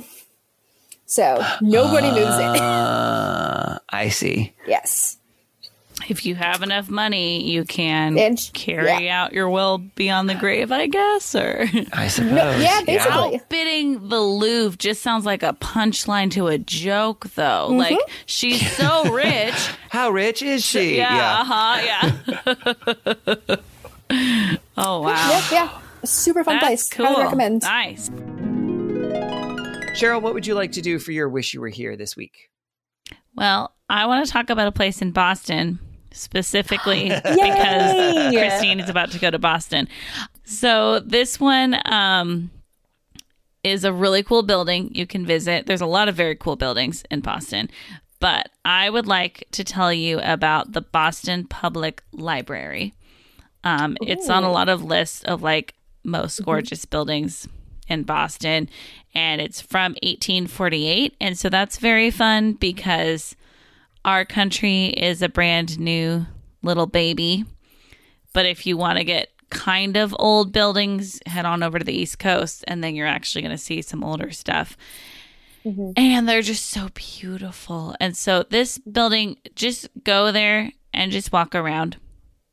so 1.07 1.25
nobody 1.63 2.11
moves 2.11 2.37
it 2.47 2.61
Uh, 2.61 3.79
I 3.89 4.09
see. 4.11 4.53
yes 4.67 5.17
If 6.09 6.27
you 6.27 6.35
have 6.35 6.63
enough 6.63 6.89
money, 6.91 7.49
you 7.51 7.65
can 7.65 8.19
And- 8.19 8.51
carry 8.53 9.07
yeah. 9.07 9.23
out 9.25 9.33
your 9.33 9.49
will 9.49 9.79
beyond 9.79 10.29
the 10.29 10.35
grave, 10.35 10.71
I 10.73 10.87
guess, 10.87 11.35
or 11.35 11.67
I 11.93 12.09
suppose. 12.09 12.63
yeah, 12.63 12.81
basically. 12.85 13.37
outbidding 13.37 14.09
the 14.09 14.21
Louvre 14.21 14.77
just 14.79 15.03
sounds 15.03 15.25
like 15.25 15.43
a 15.43 15.53
punchline 15.55 16.31
to 16.33 16.49
a 16.49 16.59
joke, 16.59 17.27
though. 17.35 17.69
Like 17.71 17.99
she's 18.27 18.71
so 18.77 19.05
rich. 19.13 19.55
How 19.91 20.11
rich 20.11 20.43
is 20.43 20.65
she? 20.65 20.97
yeah, 20.97 21.41
uh-huh, 21.41 21.81
yeah. 21.85 23.57
oh 24.77 25.03
wow, 25.03 25.31
Yep, 25.31 25.45
yeah 25.53 25.79
super 26.05 26.43
fun 26.45 26.57
that's 26.57 26.65
place 26.67 26.89
cool. 26.91 27.07
highly 27.07 27.23
recommend 27.25 27.63
Nice. 27.63 28.11
Cheryl, 29.99 30.21
what 30.23 30.35
would 30.35 30.47
you 30.47 30.55
like 30.55 30.73
to 30.73 30.81
do 30.83 30.99
for 30.99 31.13
your 31.13 31.29
wish 31.29 31.55
you 31.55 31.61
were 31.61 31.69
here 31.69 31.97
this 31.97 32.17
week? 32.17 32.49
Well, 33.37 33.75
I 33.89 34.07
want 34.07 34.25
to 34.27 34.33
talk 34.33 34.51
about 34.51 34.67
a 34.67 34.73
place 34.73 35.01
in 35.03 35.11
Boston 35.13 35.79
specifically 36.13 37.09
because 37.25 38.33
Christine 38.33 38.81
is 38.81 38.89
about 38.89 39.11
to 39.13 39.19
go 39.19 39.31
to 39.31 39.39
Boston. 39.39 39.89
So 40.45 41.01
this 41.01 41.41
one 41.41 41.77
um, 41.85 42.51
is 43.65 43.85
a 43.85 43.93
really 43.93 44.23
cool 44.23 44.43
building 44.43 44.91
you 44.95 45.07
can 45.07 45.25
visit. 45.25 45.67
There's 45.67 45.81
a 45.81 45.87
lot 45.87 46.09
of 46.09 46.15
very 46.15 46.37
cool 46.37 46.57
buildings 46.57 47.05
in 47.11 47.21
Boston, 47.21 47.71
but 48.21 48.51
I 48.65 48.91
would 48.91 49.07
like 49.07 49.47
to 49.53 49.65
tell 49.65 49.93
you 49.93 50.21
about 50.21 50.73
the 50.73 50.81
Boston 50.81 51.47
Public 51.47 52.03
Library. 52.13 52.95
Um, 53.65 53.97
it's 54.03 54.29
on 54.29 54.45
a 54.45 54.51
lot 54.51 54.69
of 54.69 54.83
lists 54.83 55.23
of 55.25 55.43
like 55.43 55.75
most 56.05 56.45
gorgeous 56.45 56.85
buildings 56.85 57.49
in 57.89 58.03
Boston, 58.03 58.69
and 59.15 59.41
it's 59.41 59.61
from 59.61 59.93
1848. 60.03 61.15
And 61.21 61.39
so 61.39 61.49
that's 61.49 61.79
very 61.79 62.11
fun 62.11 62.55
because 62.55 63.37
our 64.05 64.25
country 64.25 64.87
is 64.87 65.23
a 65.23 65.29
brand 65.29 65.79
new 65.79 66.27
little 66.63 66.87
baby. 66.87 67.45
But 68.33 68.47
if 68.47 68.67
you 68.67 68.77
want 68.77 68.99
to 68.99 69.05
get 69.05 69.29
kind 69.51 69.97
of 69.97 70.17
old 70.19 70.53
buildings, 70.53 71.21
head 71.27 71.45
on 71.45 71.63
over 71.63 71.79
to 71.79 71.85
the 71.85 71.93
East 71.93 72.19
Coast, 72.19 72.65
and 72.67 72.83
then 72.83 72.95
you're 72.95 73.07
actually 73.07 73.43
going 73.43 73.53
to 73.53 73.59
see 73.59 73.83
some 73.83 74.03
older 74.03 74.31
stuff. 74.31 74.77
Mm-hmm. 75.65 75.93
And 75.97 76.29
they're 76.29 76.43
just 76.43 76.67
so 76.67 76.89
beautiful. 76.95 77.95
And 78.01 78.17
so, 78.17 78.45
this 78.49 78.79
building, 78.79 79.37
just 79.55 79.89
go 80.03 80.33
there 80.33 80.73
and 80.93 81.13
just 81.13 81.33
walk 81.33 81.55
around, 81.55 81.99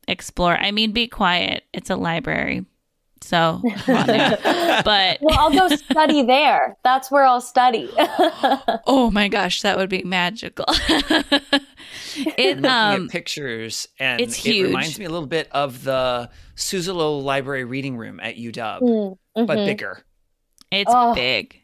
explore. 0.06 0.56
I 0.56 0.70
mean, 0.70 0.92
be 0.92 1.08
quiet. 1.08 1.64
It's 1.72 1.90
a 1.90 1.96
library. 1.96 2.66
So, 3.22 3.60
come 3.84 3.96
on 3.96 4.06
now. 4.06 4.82
but 4.84 5.18
Well, 5.20 5.38
I'll 5.38 5.50
go 5.52 5.68
study 5.76 6.22
there. 6.22 6.76
That's 6.82 7.10
where 7.10 7.24
I'll 7.24 7.40
study. 7.40 7.90
oh 8.86 9.10
my 9.12 9.28
gosh, 9.28 9.62
that 9.62 9.76
would 9.76 9.90
be 9.90 10.02
magical. 10.04 10.64
it 12.16 12.64
um 12.64 13.04
at 13.04 13.10
pictures, 13.10 13.88
and 13.98 14.20
it's 14.20 14.44
it 14.44 14.62
reminds 14.62 14.98
me 14.98 15.04
a 15.04 15.10
little 15.10 15.26
bit 15.26 15.48
of 15.52 15.84
the 15.84 16.30
Suzzallo 16.56 17.22
Library 17.22 17.64
Reading 17.64 17.96
Room 17.96 18.20
at 18.20 18.36
UW, 18.36 18.80
Mm, 19.36 19.46
but 19.46 19.58
mhm. 19.58 19.66
bigger. 19.66 20.02
it's 20.70 20.90
Oh. 20.94 21.14
big. 21.14 21.56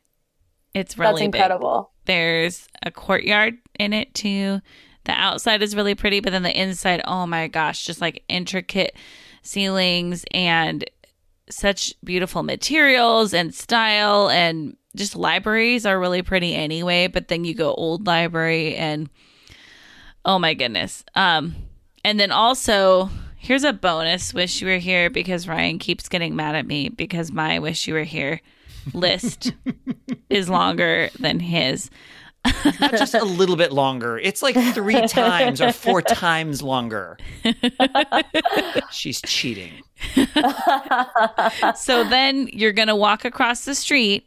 It's 0.74 0.94
That's 0.94 0.98
really 0.98 1.22
big. 1.28 1.34
incredible. 1.36 1.90
There's 2.04 2.68
a 2.82 2.90
courtyard 2.90 3.54
in 3.78 3.92
it 3.92 4.14
too. 4.14 4.60
The 5.04 5.12
outside 5.12 5.62
is 5.62 5.74
really 5.74 5.94
pretty, 5.94 6.20
but 6.20 6.32
then 6.32 6.42
the 6.42 6.60
inside, 6.60 7.00
oh 7.06 7.26
my 7.26 7.48
gosh, 7.48 7.84
just 7.86 8.00
like 8.00 8.22
intricate 8.28 8.94
ceilings 9.42 10.24
and 10.32 10.84
such 11.50 11.94
beautiful 12.02 12.42
materials 12.42 13.32
and 13.32 13.54
style 13.54 14.28
and 14.28 14.76
just 14.94 15.14
libraries 15.14 15.86
are 15.86 16.00
really 16.00 16.22
pretty 16.22 16.54
anyway, 16.54 17.06
but 17.06 17.28
then 17.28 17.44
you 17.44 17.54
go 17.54 17.74
old 17.74 18.06
library 18.06 18.74
and 18.74 19.08
oh 20.24 20.38
my 20.38 20.54
goodness. 20.54 21.04
Um 21.14 21.54
and 22.04 22.18
then 22.18 22.32
also 22.32 23.10
here's 23.36 23.64
a 23.64 23.72
bonus 23.72 24.34
wish 24.34 24.60
you 24.60 24.66
were 24.66 24.78
here 24.78 25.10
because 25.10 25.46
Ryan 25.46 25.78
keeps 25.78 26.08
getting 26.08 26.34
mad 26.34 26.56
at 26.56 26.66
me 26.66 26.88
because 26.88 27.30
my 27.30 27.58
wish 27.58 27.86
you 27.86 27.94
were 27.94 28.04
here 28.04 28.40
list 28.92 29.52
is 30.30 30.48
longer 30.48 31.10
than 31.18 31.40
his. 31.40 31.90
Not 32.80 32.92
just 32.92 33.14
a 33.14 33.24
little 33.24 33.56
bit 33.56 33.72
longer. 33.72 34.18
It's 34.18 34.42
like 34.42 34.56
three 34.74 35.06
times 35.08 35.60
or 35.60 35.72
four 35.72 36.02
times 36.02 36.62
longer. 36.62 37.18
She's 38.90 39.20
cheating. 39.22 39.72
So 41.76 42.04
then 42.04 42.48
you're 42.52 42.72
going 42.72 42.88
to 42.88 42.96
walk 42.96 43.24
across 43.24 43.64
the 43.64 43.74
street 43.74 44.26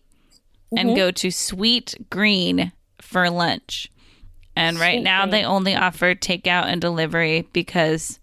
and 0.75 0.95
go 0.95 1.11
to 1.11 1.31
Sweet 1.31 1.95
Green 2.09 2.71
for 3.01 3.29
lunch. 3.29 3.91
And 4.55 4.79
right 4.79 5.01
now 5.01 5.21
Green. 5.23 5.31
they 5.31 5.43
only 5.43 5.75
offer 5.75 6.15
takeout 6.15 6.65
and 6.65 6.81
delivery 6.81 7.47
because 7.53 8.19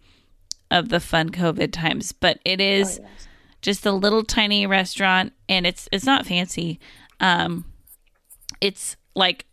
of 0.71 0.89
the 0.89 1.01
fun 1.01 1.31
COVID 1.31 1.73
times. 1.73 2.13
But 2.13 2.41
it 2.45 2.61
is 2.61 3.01
just 3.63 3.87
a 3.87 3.93
little 3.93 4.23
tiny 4.23 4.67
restaurant 4.67 5.33
and 5.49 5.67
it's 5.67 5.89
it's 5.93 6.05
not 6.05 6.27
fancy. 6.27 6.79
Um 7.21 7.65
it's 8.61 8.97
like 9.15 9.47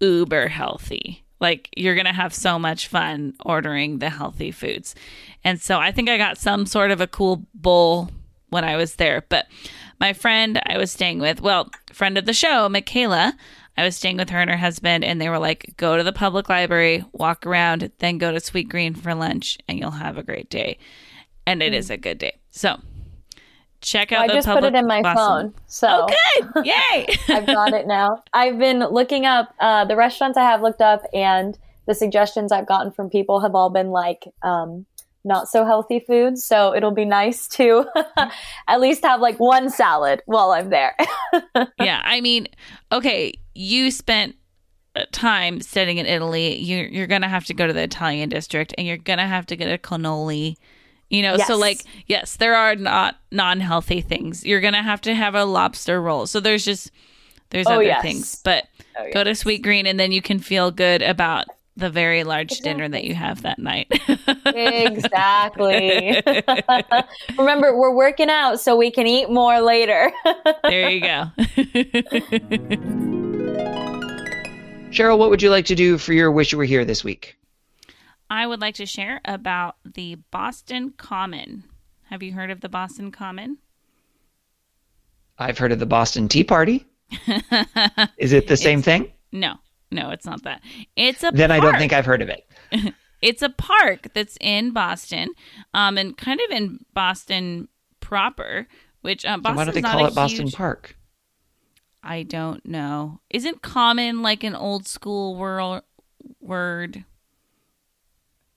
uber 0.00 0.48
healthy. 0.48 1.24
Like 1.40 1.70
you're 1.76 1.94
going 1.94 2.06
to 2.06 2.12
have 2.12 2.34
so 2.34 2.58
much 2.58 2.88
fun 2.88 3.34
ordering 3.44 3.98
the 3.98 4.10
healthy 4.10 4.50
foods. 4.50 4.94
And 5.44 5.60
so 5.60 5.78
I 5.78 5.92
think 5.92 6.08
I 6.08 6.18
got 6.18 6.38
some 6.38 6.66
sort 6.66 6.90
of 6.90 7.00
a 7.00 7.06
cool 7.06 7.46
bowl 7.54 8.10
when 8.50 8.64
I 8.64 8.76
was 8.76 8.96
there. 8.96 9.24
But 9.28 9.46
my 9.98 10.12
friend 10.12 10.60
I 10.66 10.76
was 10.76 10.90
staying 10.90 11.20
with, 11.20 11.40
well, 11.40 11.70
friend 11.92 12.18
of 12.18 12.26
the 12.26 12.32
show, 12.32 12.68
Michaela, 12.68 13.34
I 13.76 13.84
was 13.84 13.96
staying 13.96 14.18
with 14.18 14.30
her 14.30 14.38
and 14.38 14.50
her 14.50 14.56
husband, 14.56 15.04
and 15.04 15.20
they 15.20 15.30
were 15.30 15.38
like, 15.38 15.74
go 15.76 15.96
to 15.96 16.02
the 16.02 16.12
public 16.12 16.48
library, 16.48 17.04
walk 17.12 17.46
around, 17.46 17.90
then 17.98 18.18
go 18.18 18.30
to 18.32 18.40
Sweet 18.40 18.68
Green 18.68 18.94
for 18.94 19.14
lunch, 19.14 19.58
and 19.68 19.78
you'll 19.78 19.92
have 19.92 20.18
a 20.18 20.22
great 20.22 20.50
day. 20.50 20.76
And 21.46 21.62
it 21.62 21.72
is 21.72 21.88
mm. 21.88 21.94
a 21.94 21.96
good 21.96 22.18
day. 22.18 22.36
So 22.50 22.78
check 23.80 24.12
out 24.12 24.24
I 24.24 24.26
the 24.28 24.34
just 24.34 24.48
put 24.48 24.64
it 24.64 24.74
in 24.74 24.86
my 24.86 25.02
phone. 25.02 25.54
So 25.66 26.06
Oh, 26.08 26.50
good. 26.54 26.64
Yay. 26.66 27.06
I've 27.28 27.46
got 27.46 27.72
it 27.72 27.86
now. 27.86 28.22
I've 28.32 28.58
been 28.58 28.80
looking 28.80 29.26
up 29.26 29.54
uh, 29.60 29.84
the 29.84 29.96
restaurants 29.96 30.36
I 30.36 30.42
have 30.42 30.62
looked 30.62 30.80
up, 30.80 31.02
and 31.12 31.58
the 31.86 31.94
suggestions 31.94 32.52
I've 32.52 32.66
gotten 32.66 32.92
from 32.92 33.10
people 33.10 33.40
have 33.40 33.54
all 33.54 33.70
been 33.70 33.90
like 33.90 34.24
um, 34.42 34.86
not 35.24 35.48
so 35.48 35.64
healthy 35.64 36.00
foods. 36.00 36.44
So 36.44 36.74
it'll 36.74 36.90
be 36.92 37.04
nice 37.04 37.48
to 37.48 37.86
at 38.68 38.80
least 38.80 39.04
have 39.04 39.20
like 39.20 39.38
one 39.38 39.70
salad 39.70 40.22
while 40.26 40.50
I'm 40.50 40.70
there. 40.70 40.96
yeah, 41.80 42.00
I 42.04 42.20
mean, 42.20 42.48
okay, 42.92 43.32
you 43.54 43.90
spent 43.90 44.36
uh, 44.96 45.04
time 45.12 45.60
studying 45.60 45.98
in 45.98 46.06
Italy. 46.06 46.56
You're 46.56 46.86
you're 46.86 47.06
gonna 47.06 47.28
have 47.28 47.44
to 47.46 47.54
go 47.54 47.66
to 47.66 47.72
the 47.72 47.82
Italian 47.82 48.28
district, 48.28 48.74
and 48.78 48.86
you're 48.86 48.96
gonna 48.96 49.26
have 49.26 49.46
to 49.46 49.56
get 49.56 49.72
a 49.72 49.78
cannoli. 49.78 50.56
You 51.10 51.22
know, 51.22 51.36
so 51.38 51.56
like, 51.56 51.82
yes, 52.06 52.36
there 52.36 52.54
are 52.54 52.76
not 52.76 53.16
non-healthy 53.32 54.00
things. 54.00 54.44
You're 54.46 54.60
gonna 54.60 54.82
have 54.82 55.00
to 55.02 55.14
have 55.14 55.34
a 55.34 55.44
lobster 55.44 56.00
roll. 56.00 56.26
So 56.26 56.40
there's 56.40 56.64
just 56.64 56.90
there's 57.50 57.66
Oh, 57.66 57.74
other 57.74 57.82
yes. 57.84 58.02
things, 58.02 58.40
but 58.42 58.66
Oh, 58.98 59.06
go 59.12 59.24
to 59.24 59.34
Sweet 59.34 59.62
Green, 59.62 59.86
and 59.86 60.00
then 60.00 60.12
you 60.12 60.22
can 60.22 60.38
feel 60.38 60.70
good 60.70 61.02
about 61.02 61.46
the 61.76 61.90
very 61.90 62.24
large 62.24 62.58
dinner 62.60 62.88
that 62.88 63.04
you 63.04 63.14
have 63.14 63.42
that 63.42 63.58
night. 63.58 63.86
exactly. 64.46 66.20
Remember, 67.38 67.76
we're 67.76 67.94
working 67.94 68.28
out 68.28 68.60
so 68.60 68.76
we 68.76 68.90
can 68.90 69.06
eat 69.06 69.30
more 69.30 69.60
later. 69.60 70.12
there 70.64 70.90
you 70.90 71.00
go. 71.00 71.30
Cheryl, 74.90 75.18
what 75.18 75.30
would 75.30 75.42
you 75.42 75.50
like 75.50 75.66
to 75.66 75.74
do 75.74 75.98
for 75.98 76.12
your 76.12 76.30
wish 76.30 76.52
you 76.52 76.58
were 76.58 76.64
here 76.64 76.84
this 76.84 77.04
week? 77.04 77.36
I 78.30 78.46
would 78.46 78.60
like 78.60 78.76
to 78.76 78.86
share 78.86 79.20
about 79.24 79.76
the 79.84 80.14
Boston 80.30 80.94
Common. 80.96 81.64
Have 82.04 82.22
you 82.22 82.32
heard 82.32 82.50
of 82.50 82.60
the 82.60 82.68
Boston 82.68 83.10
Common? 83.10 83.58
I've 85.36 85.58
heard 85.58 85.72
of 85.72 85.80
the 85.80 85.86
Boston 85.86 86.28
Tea 86.28 86.44
Party. 86.44 86.86
Is 88.18 88.32
it 88.32 88.46
the 88.46 88.56
same 88.56 88.82
thing? 88.82 89.10
No, 89.32 89.54
no, 89.90 90.10
it's 90.10 90.26
not 90.26 90.44
that. 90.44 90.62
It's 90.94 91.24
a 91.24 91.32
Then 91.32 91.50
I 91.50 91.58
don't 91.58 91.76
think 91.76 91.92
I've 91.92 92.06
heard 92.06 92.22
of 92.22 92.28
it. 92.28 92.46
it's 93.22 93.42
a 93.42 93.48
park 93.48 94.08
that's 94.14 94.38
in 94.40 94.70
Boston, 94.72 95.30
um, 95.74 95.98
and 95.98 96.16
kind 96.16 96.40
of 96.40 96.56
in 96.56 96.78
Boston 96.94 97.68
proper. 97.98 98.68
Which 99.02 99.24
um, 99.24 99.40
So 99.40 99.42
Boston's 99.42 99.56
why 99.56 99.64
don't 99.64 99.74
they 99.74 99.82
call 99.82 100.06
it 100.06 100.14
Boston 100.14 100.46
huge- 100.46 100.54
Park? 100.54 100.96
I 102.02 102.22
don't 102.22 102.64
know. 102.64 103.20
Isn't 103.30 103.60
common 103.62 104.22
like 104.22 104.44
an 104.44 104.54
old 104.54 104.86
school 104.86 105.36
world 105.36 105.82
word? 106.40 107.04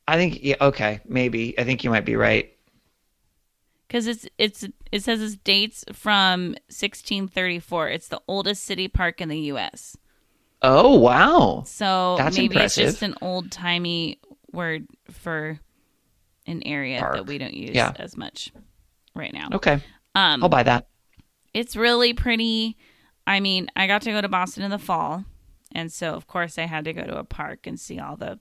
I 0.08 0.18
think 0.18 0.40
yeah, 0.44 0.56
okay, 0.62 1.00
maybe. 1.06 1.58
I 1.60 1.64
think 1.64 1.84
you 1.84 1.90
might 1.90 2.06
be 2.06 2.16
right. 2.16 2.50
Because 3.88 4.08
it's 4.08 4.28
it's 4.38 4.66
it 4.92 5.04
says 5.04 5.22
it 5.34 5.44
dates 5.44 5.86
from 5.94 6.52
1634. 6.70 7.90
It's 7.90 8.08
the 8.08 8.22
oldest 8.28 8.64
city 8.64 8.88
park 8.88 9.22
in 9.22 9.30
the 9.30 9.40
U.S. 9.40 9.96
Oh 10.62 10.98
wow. 10.98 11.64
So 11.66 12.16
That's 12.18 12.36
maybe 12.38 12.56
impressive. 12.56 12.84
it's 12.86 12.94
just 12.94 13.04
an 13.04 13.16
old 13.22 13.52
timey 13.52 14.20
word 14.52 14.88
for 15.12 15.60
an 16.48 16.64
area 16.66 17.00
Park. 17.00 17.16
that 17.16 17.26
we 17.26 17.38
don't 17.38 17.54
use 17.54 17.72
Yeah. 17.76 17.94
as 17.98 18.18
much 18.18 18.52
right 19.16 19.34
now. 19.34 19.50
Okay. 19.54 19.74
Um, 20.16 20.44
I'll 20.44 20.50
buy 20.50 20.64
that. 20.64 20.88
it's 21.54 21.76
really 21.76 22.14
pretty. 22.14 22.78
I 23.28 23.40
mean, 23.40 23.68
I 23.76 23.88
got 23.88 24.02
to 24.04 24.12
go 24.12 24.20
to 24.22 24.28
Boston 24.28 24.64
in 24.64 24.72
the 24.72 24.78
fall, 24.80 25.24
and 25.72 25.92
so 25.92 26.14
of 26.14 26.28
course 26.28 26.58
I 26.58 26.64
had 26.66 26.86
to 26.86 26.94
go 26.94 27.04
to 27.04 27.18
a 27.18 27.24
park 27.24 27.68
and 27.68 27.80
see 27.80 28.00
all 28.00 28.18
the 28.18 28.40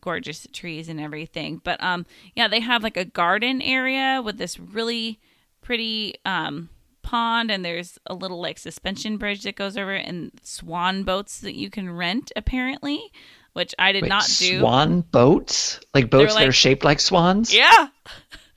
gorgeous 0.00 0.46
trees 0.52 0.88
and 0.88 1.00
everything. 1.00 1.60
But 1.62 1.82
um, 1.82 2.06
yeah, 2.34 2.48
they 2.48 2.60
have 2.60 2.82
like 2.82 2.96
a 2.96 3.04
garden 3.04 3.62
area 3.62 4.20
with 4.24 4.38
this 4.38 4.58
really 4.58 5.20
pretty 5.62 6.14
um 6.24 6.68
pond, 7.02 7.50
and 7.50 7.64
there's 7.64 7.98
a 8.06 8.14
little 8.14 8.40
like 8.40 8.58
suspension 8.58 9.16
bridge 9.16 9.42
that 9.44 9.56
goes 9.56 9.76
over, 9.76 9.94
it, 9.94 10.06
and 10.06 10.32
swan 10.42 11.04
boats 11.04 11.40
that 11.40 11.54
you 11.54 11.70
can 11.70 11.90
rent 11.90 12.32
apparently, 12.36 13.12
which 13.52 13.74
I 13.78 13.92
did 13.92 14.02
Wait, 14.02 14.08
not 14.08 14.26
do. 14.38 14.60
Swan 14.60 15.00
boats? 15.00 15.80
Like 15.94 16.10
boats 16.10 16.34
that 16.34 16.48
are 16.48 16.52
shaped 16.52 16.84
like 16.84 17.00
swans? 17.00 17.54
Yeah. 17.54 17.88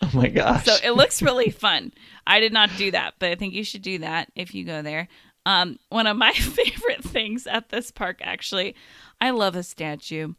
Oh 0.01 0.11
my 0.13 0.29
gosh. 0.29 0.63
So 0.63 0.77
it 0.81 0.91
looks 0.91 1.21
really 1.21 1.49
fun. 1.49 1.91
I 2.25 2.39
did 2.39 2.53
not 2.53 2.69
do 2.77 2.91
that, 2.91 3.15
but 3.19 3.31
I 3.31 3.35
think 3.35 3.53
you 3.53 3.65
should 3.65 3.81
do 3.81 3.97
that 3.97 4.31
if 4.33 4.55
you 4.55 4.63
go 4.63 4.81
there. 4.81 5.09
Um, 5.45 5.77
one 5.89 6.07
of 6.07 6.15
my 6.15 6.31
favorite 6.33 7.03
things 7.03 7.47
at 7.47 7.67
this 7.67 7.91
park, 7.91 8.19
actually, 8.23 8.75
I 9.19 9.31
love 9.31 9.57
a 9.57 9.63
statue. 9.63 10.35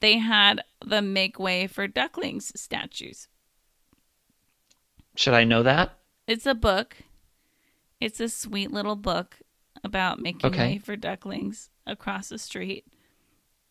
They 0.00 0.18
had 0.18 0.62
the 0.84 1.02
Make 1.02 1.38
Way 1.38 1.66
for 1.66 1.86
Ducklings 1.86 2.52
statues. 2.60 3.28
Should 5.16 5.34
I 5.34 5.44
know 5.44 5.62
that? 5.62 5.98
It's 6.26 6.46
a 6.46 6.54
book. 6.54 6.96
It's 8.00 8.20
a 8.20 8.28
sweet 8.28 8.70
little 8.70 8.96
book 8.96 9.36
about 9.84 10.20
making 10.20 10.50
Okay. 10.50 10.72
way 10.74 10.78
for 10.78 10.96
ducklings 10.96 11.70
across 11.86 12.28
the 12.28 12.38
street. 12.38 12.84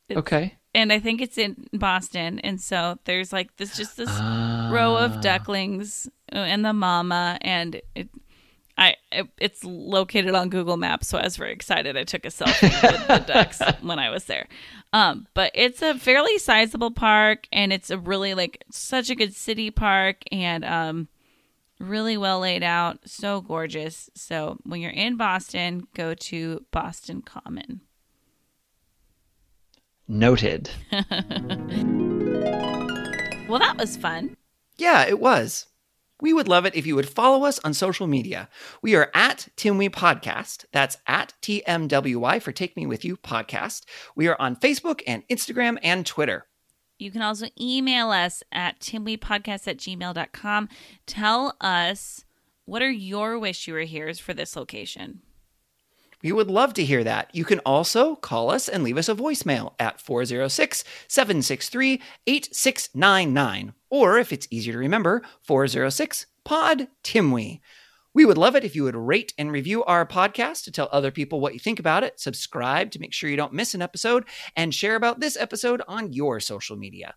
It's- 0.07 0.19
Okay. 0.19 0.55
And 0.75 0.93
I 0.93 0.99
think 0.99 1.19
it's 1.21 1.37
in 1.37 1.67
Boston. 1.73 2.39
And 2.39 2.61
so 2.61 2.99
there's 3.05 3.33
like 3.33 3.55
this 3.57 3.75
just 3.75 3.97
this 3.97 4.09
row 4.09 4.95
Ah. 4.97 5.05
of 5.05 5.21
ducklings 5.21 6.07
uh, 6.31 6.35
and 6.37 6.63
the 6.63 6.73
mama 6.73 7.37
and 7.41 7.81
it 7.95 8.09
I 8.77 8.95
it, 9.11 9.27
it's 9.39 9.63
located 9.65 10.35
on 10.35 10.49
Google 10.49 10.77
Maps, 10.77 11.07
so 11.09 11.17
I 11.17 11.23
was 11.23 11.35
very 11.35 11.51
excited. 11.51 11.97
I 11.97 12.05
took 12.05 12.23
a 12.23 12.29
selfie 12.29 12.71
with 12.81 13.07
the 13.07 13.17
ducks 13.19 13.61
when 13.81 13.99
I 13.99 14.09
was 14.09 14.23
there. 14.25 14.47
Um, 14.91 15.27
but 15.33 15.51
it's 15.53 15.81
a 15.81 15.95
fairly 15.99 16.37
sizable 16.37 16.91
park, 16.91 17.47
and 17.51 17.71
it's 17.71 17.89
a 17.89 17.97
really 17.97 18.33
like 18.33 18.63
such 18.71 19.09
a 19.09 19.15
good 19.15 19.35
city 19.35 19.69
park, 19.69 20.23
and 20.31 20.65
um, 20.65 21.07
really 21.79 22.17
well 22.17 22.39
laid 22.39 22.63
out, 22.63 22.99
so 23.05 23.41
gorgeous. 23.41 24.09
So 24.15 24.57
when 24.63 24.81
you're 24.81 24.91
in 24.91 25.15
Boston, 25.15 25.87
go 25.95 26.13
to 26.15 26.65
Boston 26.71 27.21
Common. 27.21 27.81
Noted. 30.07 30.71
Well, 33.49 33.57
that 33.57 33.77
was 33.79 33.97
fun. 33.97 34.37
Yeah, 34.77 35.07
it 35.07 35.19
was. 35.19 35.65
We 36.21 36.33
would 36.33 36.47
love 36.49 36.65
it 36.65 36.75
if 36.75 36.85
you 36.85 36.95
would 36.95 37.07
follow 37.07 37.45
us 37.45 37.59
on 37.63 37.73
social 37.73 38.05
media. 38.05 38.49
We 38.81 38.95
are 38.95 39.09
at 39.13 39.47
Timwe 39.55 39.89
Podcast. 39.89 40.65
That's 40.73 40.97
at 41.07 41.33
TMWY 41.41 42.41
for 42.41 42.51
Take 42.51 42.75
Me 42.75 42.85
With 42.85 43.05
You 43.05 43.15
Podcast. 43.15 43.85
We 44.15 44.27
are 44.27 44.35
on 44.39 44.57
Facebook 44.57 45.01
and 45.07 45.25
Instagram 45.29 45.77
and 45.81 46.05
Twitter. 46.05 46.45
You 46.97 47.11
can 47.11 47.21
also 47.21 47.47
email 47.59 48.11
us 48.11 48.43
at 48.51 48.81
timwepodcast 48.81 49.67
at 49.67 49.77
gmail.com. 49.77 50.69
Tell 51.05 51.55
us 51.61 52.25
what 52.65 52.81
are 52.81 52.91
your 52.91 53.39
wish 53.39 53.67
you 53.67 53.73
were 53.73 53.85
here's 53.85 54.19
for 54.19 54.33
this 54.33 54.57
location. 54.57 55.21
We 56.21 56.33
would 56.33 56.51
love 56.51 56.73
to 56.73 56.83
hear 56.83 57.05
that. 57.05 57.33
You 57.33 57.45
can 57.45 57.59
also 57.59 58.17
call 58.17 58.51
us 58.51 58.67
and 58.67 58.83
leave 58.83 58.97
us 58.97 59.07
a 59.07 59.15
voicemail 59.15 59.73
at 59.79 60.01
406 60.01 60.83
763 61.07 62.01
8699. 62.27 63.73
Or 63.89 64.17
if 64.17 64.31
it's 64.31 64.47
easier 64.51 64.73
to 64.73 64.79
remember, 64.79 65.21
406 65.43 66.27
Pod 66.43 66.87
Timwe. 67.03 67.59
We 68.13 68.25
would 68.25 68.37
love 68.37 68.55
it 68.55 68.63
if 68.63 68.75
you 68.75 68.83
would 68.83 68.95
rate 68.95 69.33
and 69.37 69.51
review 69.51 69.83
our 69.83 70.05
podcast 70.05 70.63
to 70.63 70.71
tell 70.71 70.89
other 70.91 71.11
people 71.11 71.39
what 71.39 71.53
you 71.53 71.59
think 71.59 71.79
about 71.79 72.03
it, 72.03 72.19
subscribe 72.19 72.91
to 72.91 72.99
make 72.99 73.13
sure 73.13 73.29
you 73.29 73.37
don't 73.37 73.53
miss 73.53 73.75
an 73.75 73.81
episode, 73.81 74.25
and 74.55 74.73
share 74.73 74.95
about 74.95 75.19
this 75.19 75.37
episode 75.37 75.81
on 75.87 76.11
your 76.11 76.39
social 76.39 76.75
media. 76.75 77.13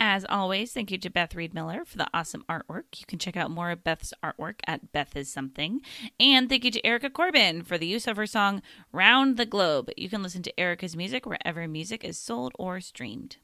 As 0.00 0.24
always, 0.28 0.72
thank 0.72 0.92
you 0.92 0.98
to 0.98 1.10
Beth 1.10 1.34
Reed 1.34 1.52
Miller 1.52 1.84
for 1.84 1.98
the 1.98 2.06
awesome 2.14 2.44
artwork. 2.48 2.84
You 2.98 3.06
can 3.06 3.18
check 3.18 3.36
out 3.36 3.50
more 3.50 3.72
of 3.72 3.82
Beth's 3.82 4.14
artwork 4.22 4.60
at 4.64 4.92
Beth 4.92 5.16
is 5.16 5.30
Something. 5.32 5.80
And 6.20 6.48
thank 6.48 6.64
you 6.64 6.70
to 6.70 6.86
Erica 6.86 7.10
Corbin 7.10 7.62
for 7.62 7.76
the 7.76 7.86
use 7.86 8.06
of 8.06 8.16
her 8.16 8.26
song 8.26 8.62
Round 8.92 9.36
the 9.36 9.46
Globe. 9.46 9.90
You 9.96 10.08
can 10.08 10.22
listen 10.22 10.42
to 10.44 10.60
Erica's 10.60 10.96
music 10.96 11.26
wherever 11.26 11.66
music 11.66 12.04
is 12.04 12.16
sold 12.16 12.52
or 12.58 12.80
streamed. 12.80 13.38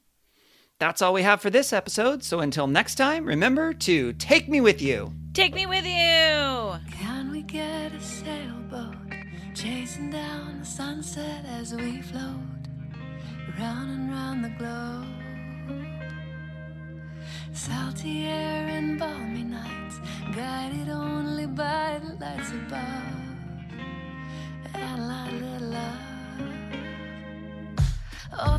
That's 0.80 1.00
all 1.00 1.12
we 1.12 1.22
have 1.22 1.40
for 1.40 1.50
this 1.50 1.72
episode. 1.72 2.24
So 2.24 2.40
until 2.40 2.66
next 2.66 2.96
time, 2.96 3.24
remember 3.24 3.72
to 3.74 4.12
take 4.14 4.48
me 4.48 4.60
with 4.60 4.82
you. 4.82 5.12
Take 5.32 5.54
me 5.54 5.66
with 5.66 5.84
you! 5.84 6.78
Can 6.92 7.30
we 7.30 7.42
get 7.42 7.92
a 7.92 8.00
sailboat 8.00 8.94
chasing 9.54 10.10
down 10.10 10.60
the 10.60 10.66
sunset 10.66 11.44
as 11.46 11.74
we 11.74 12.02
float 12.02 12.68
round 13.58 13.90
and 13.90 14.10
round 14.10 14.44
the 14.44 14.50
globe? 14.50 15.06
Salty 17.52 18.26
air 18.26 18.68
and 18.68 18.98
balmy 18.98 19.44
nights, 19.44 19.98
guided 20.34 20.88
only 20.88 21.46
by 21.46 22.00
the 22.02 22.14
lights 22.14 22.50
above, 22.50 22.82
and 24.74 25.08
light 25.08 25.32
little 25.32 25.68
love. 25.68 26.14
Oh, 28.36 28.58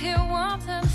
to 0.00 0.16
explore, 0.16 0.68
and 0.68 0.89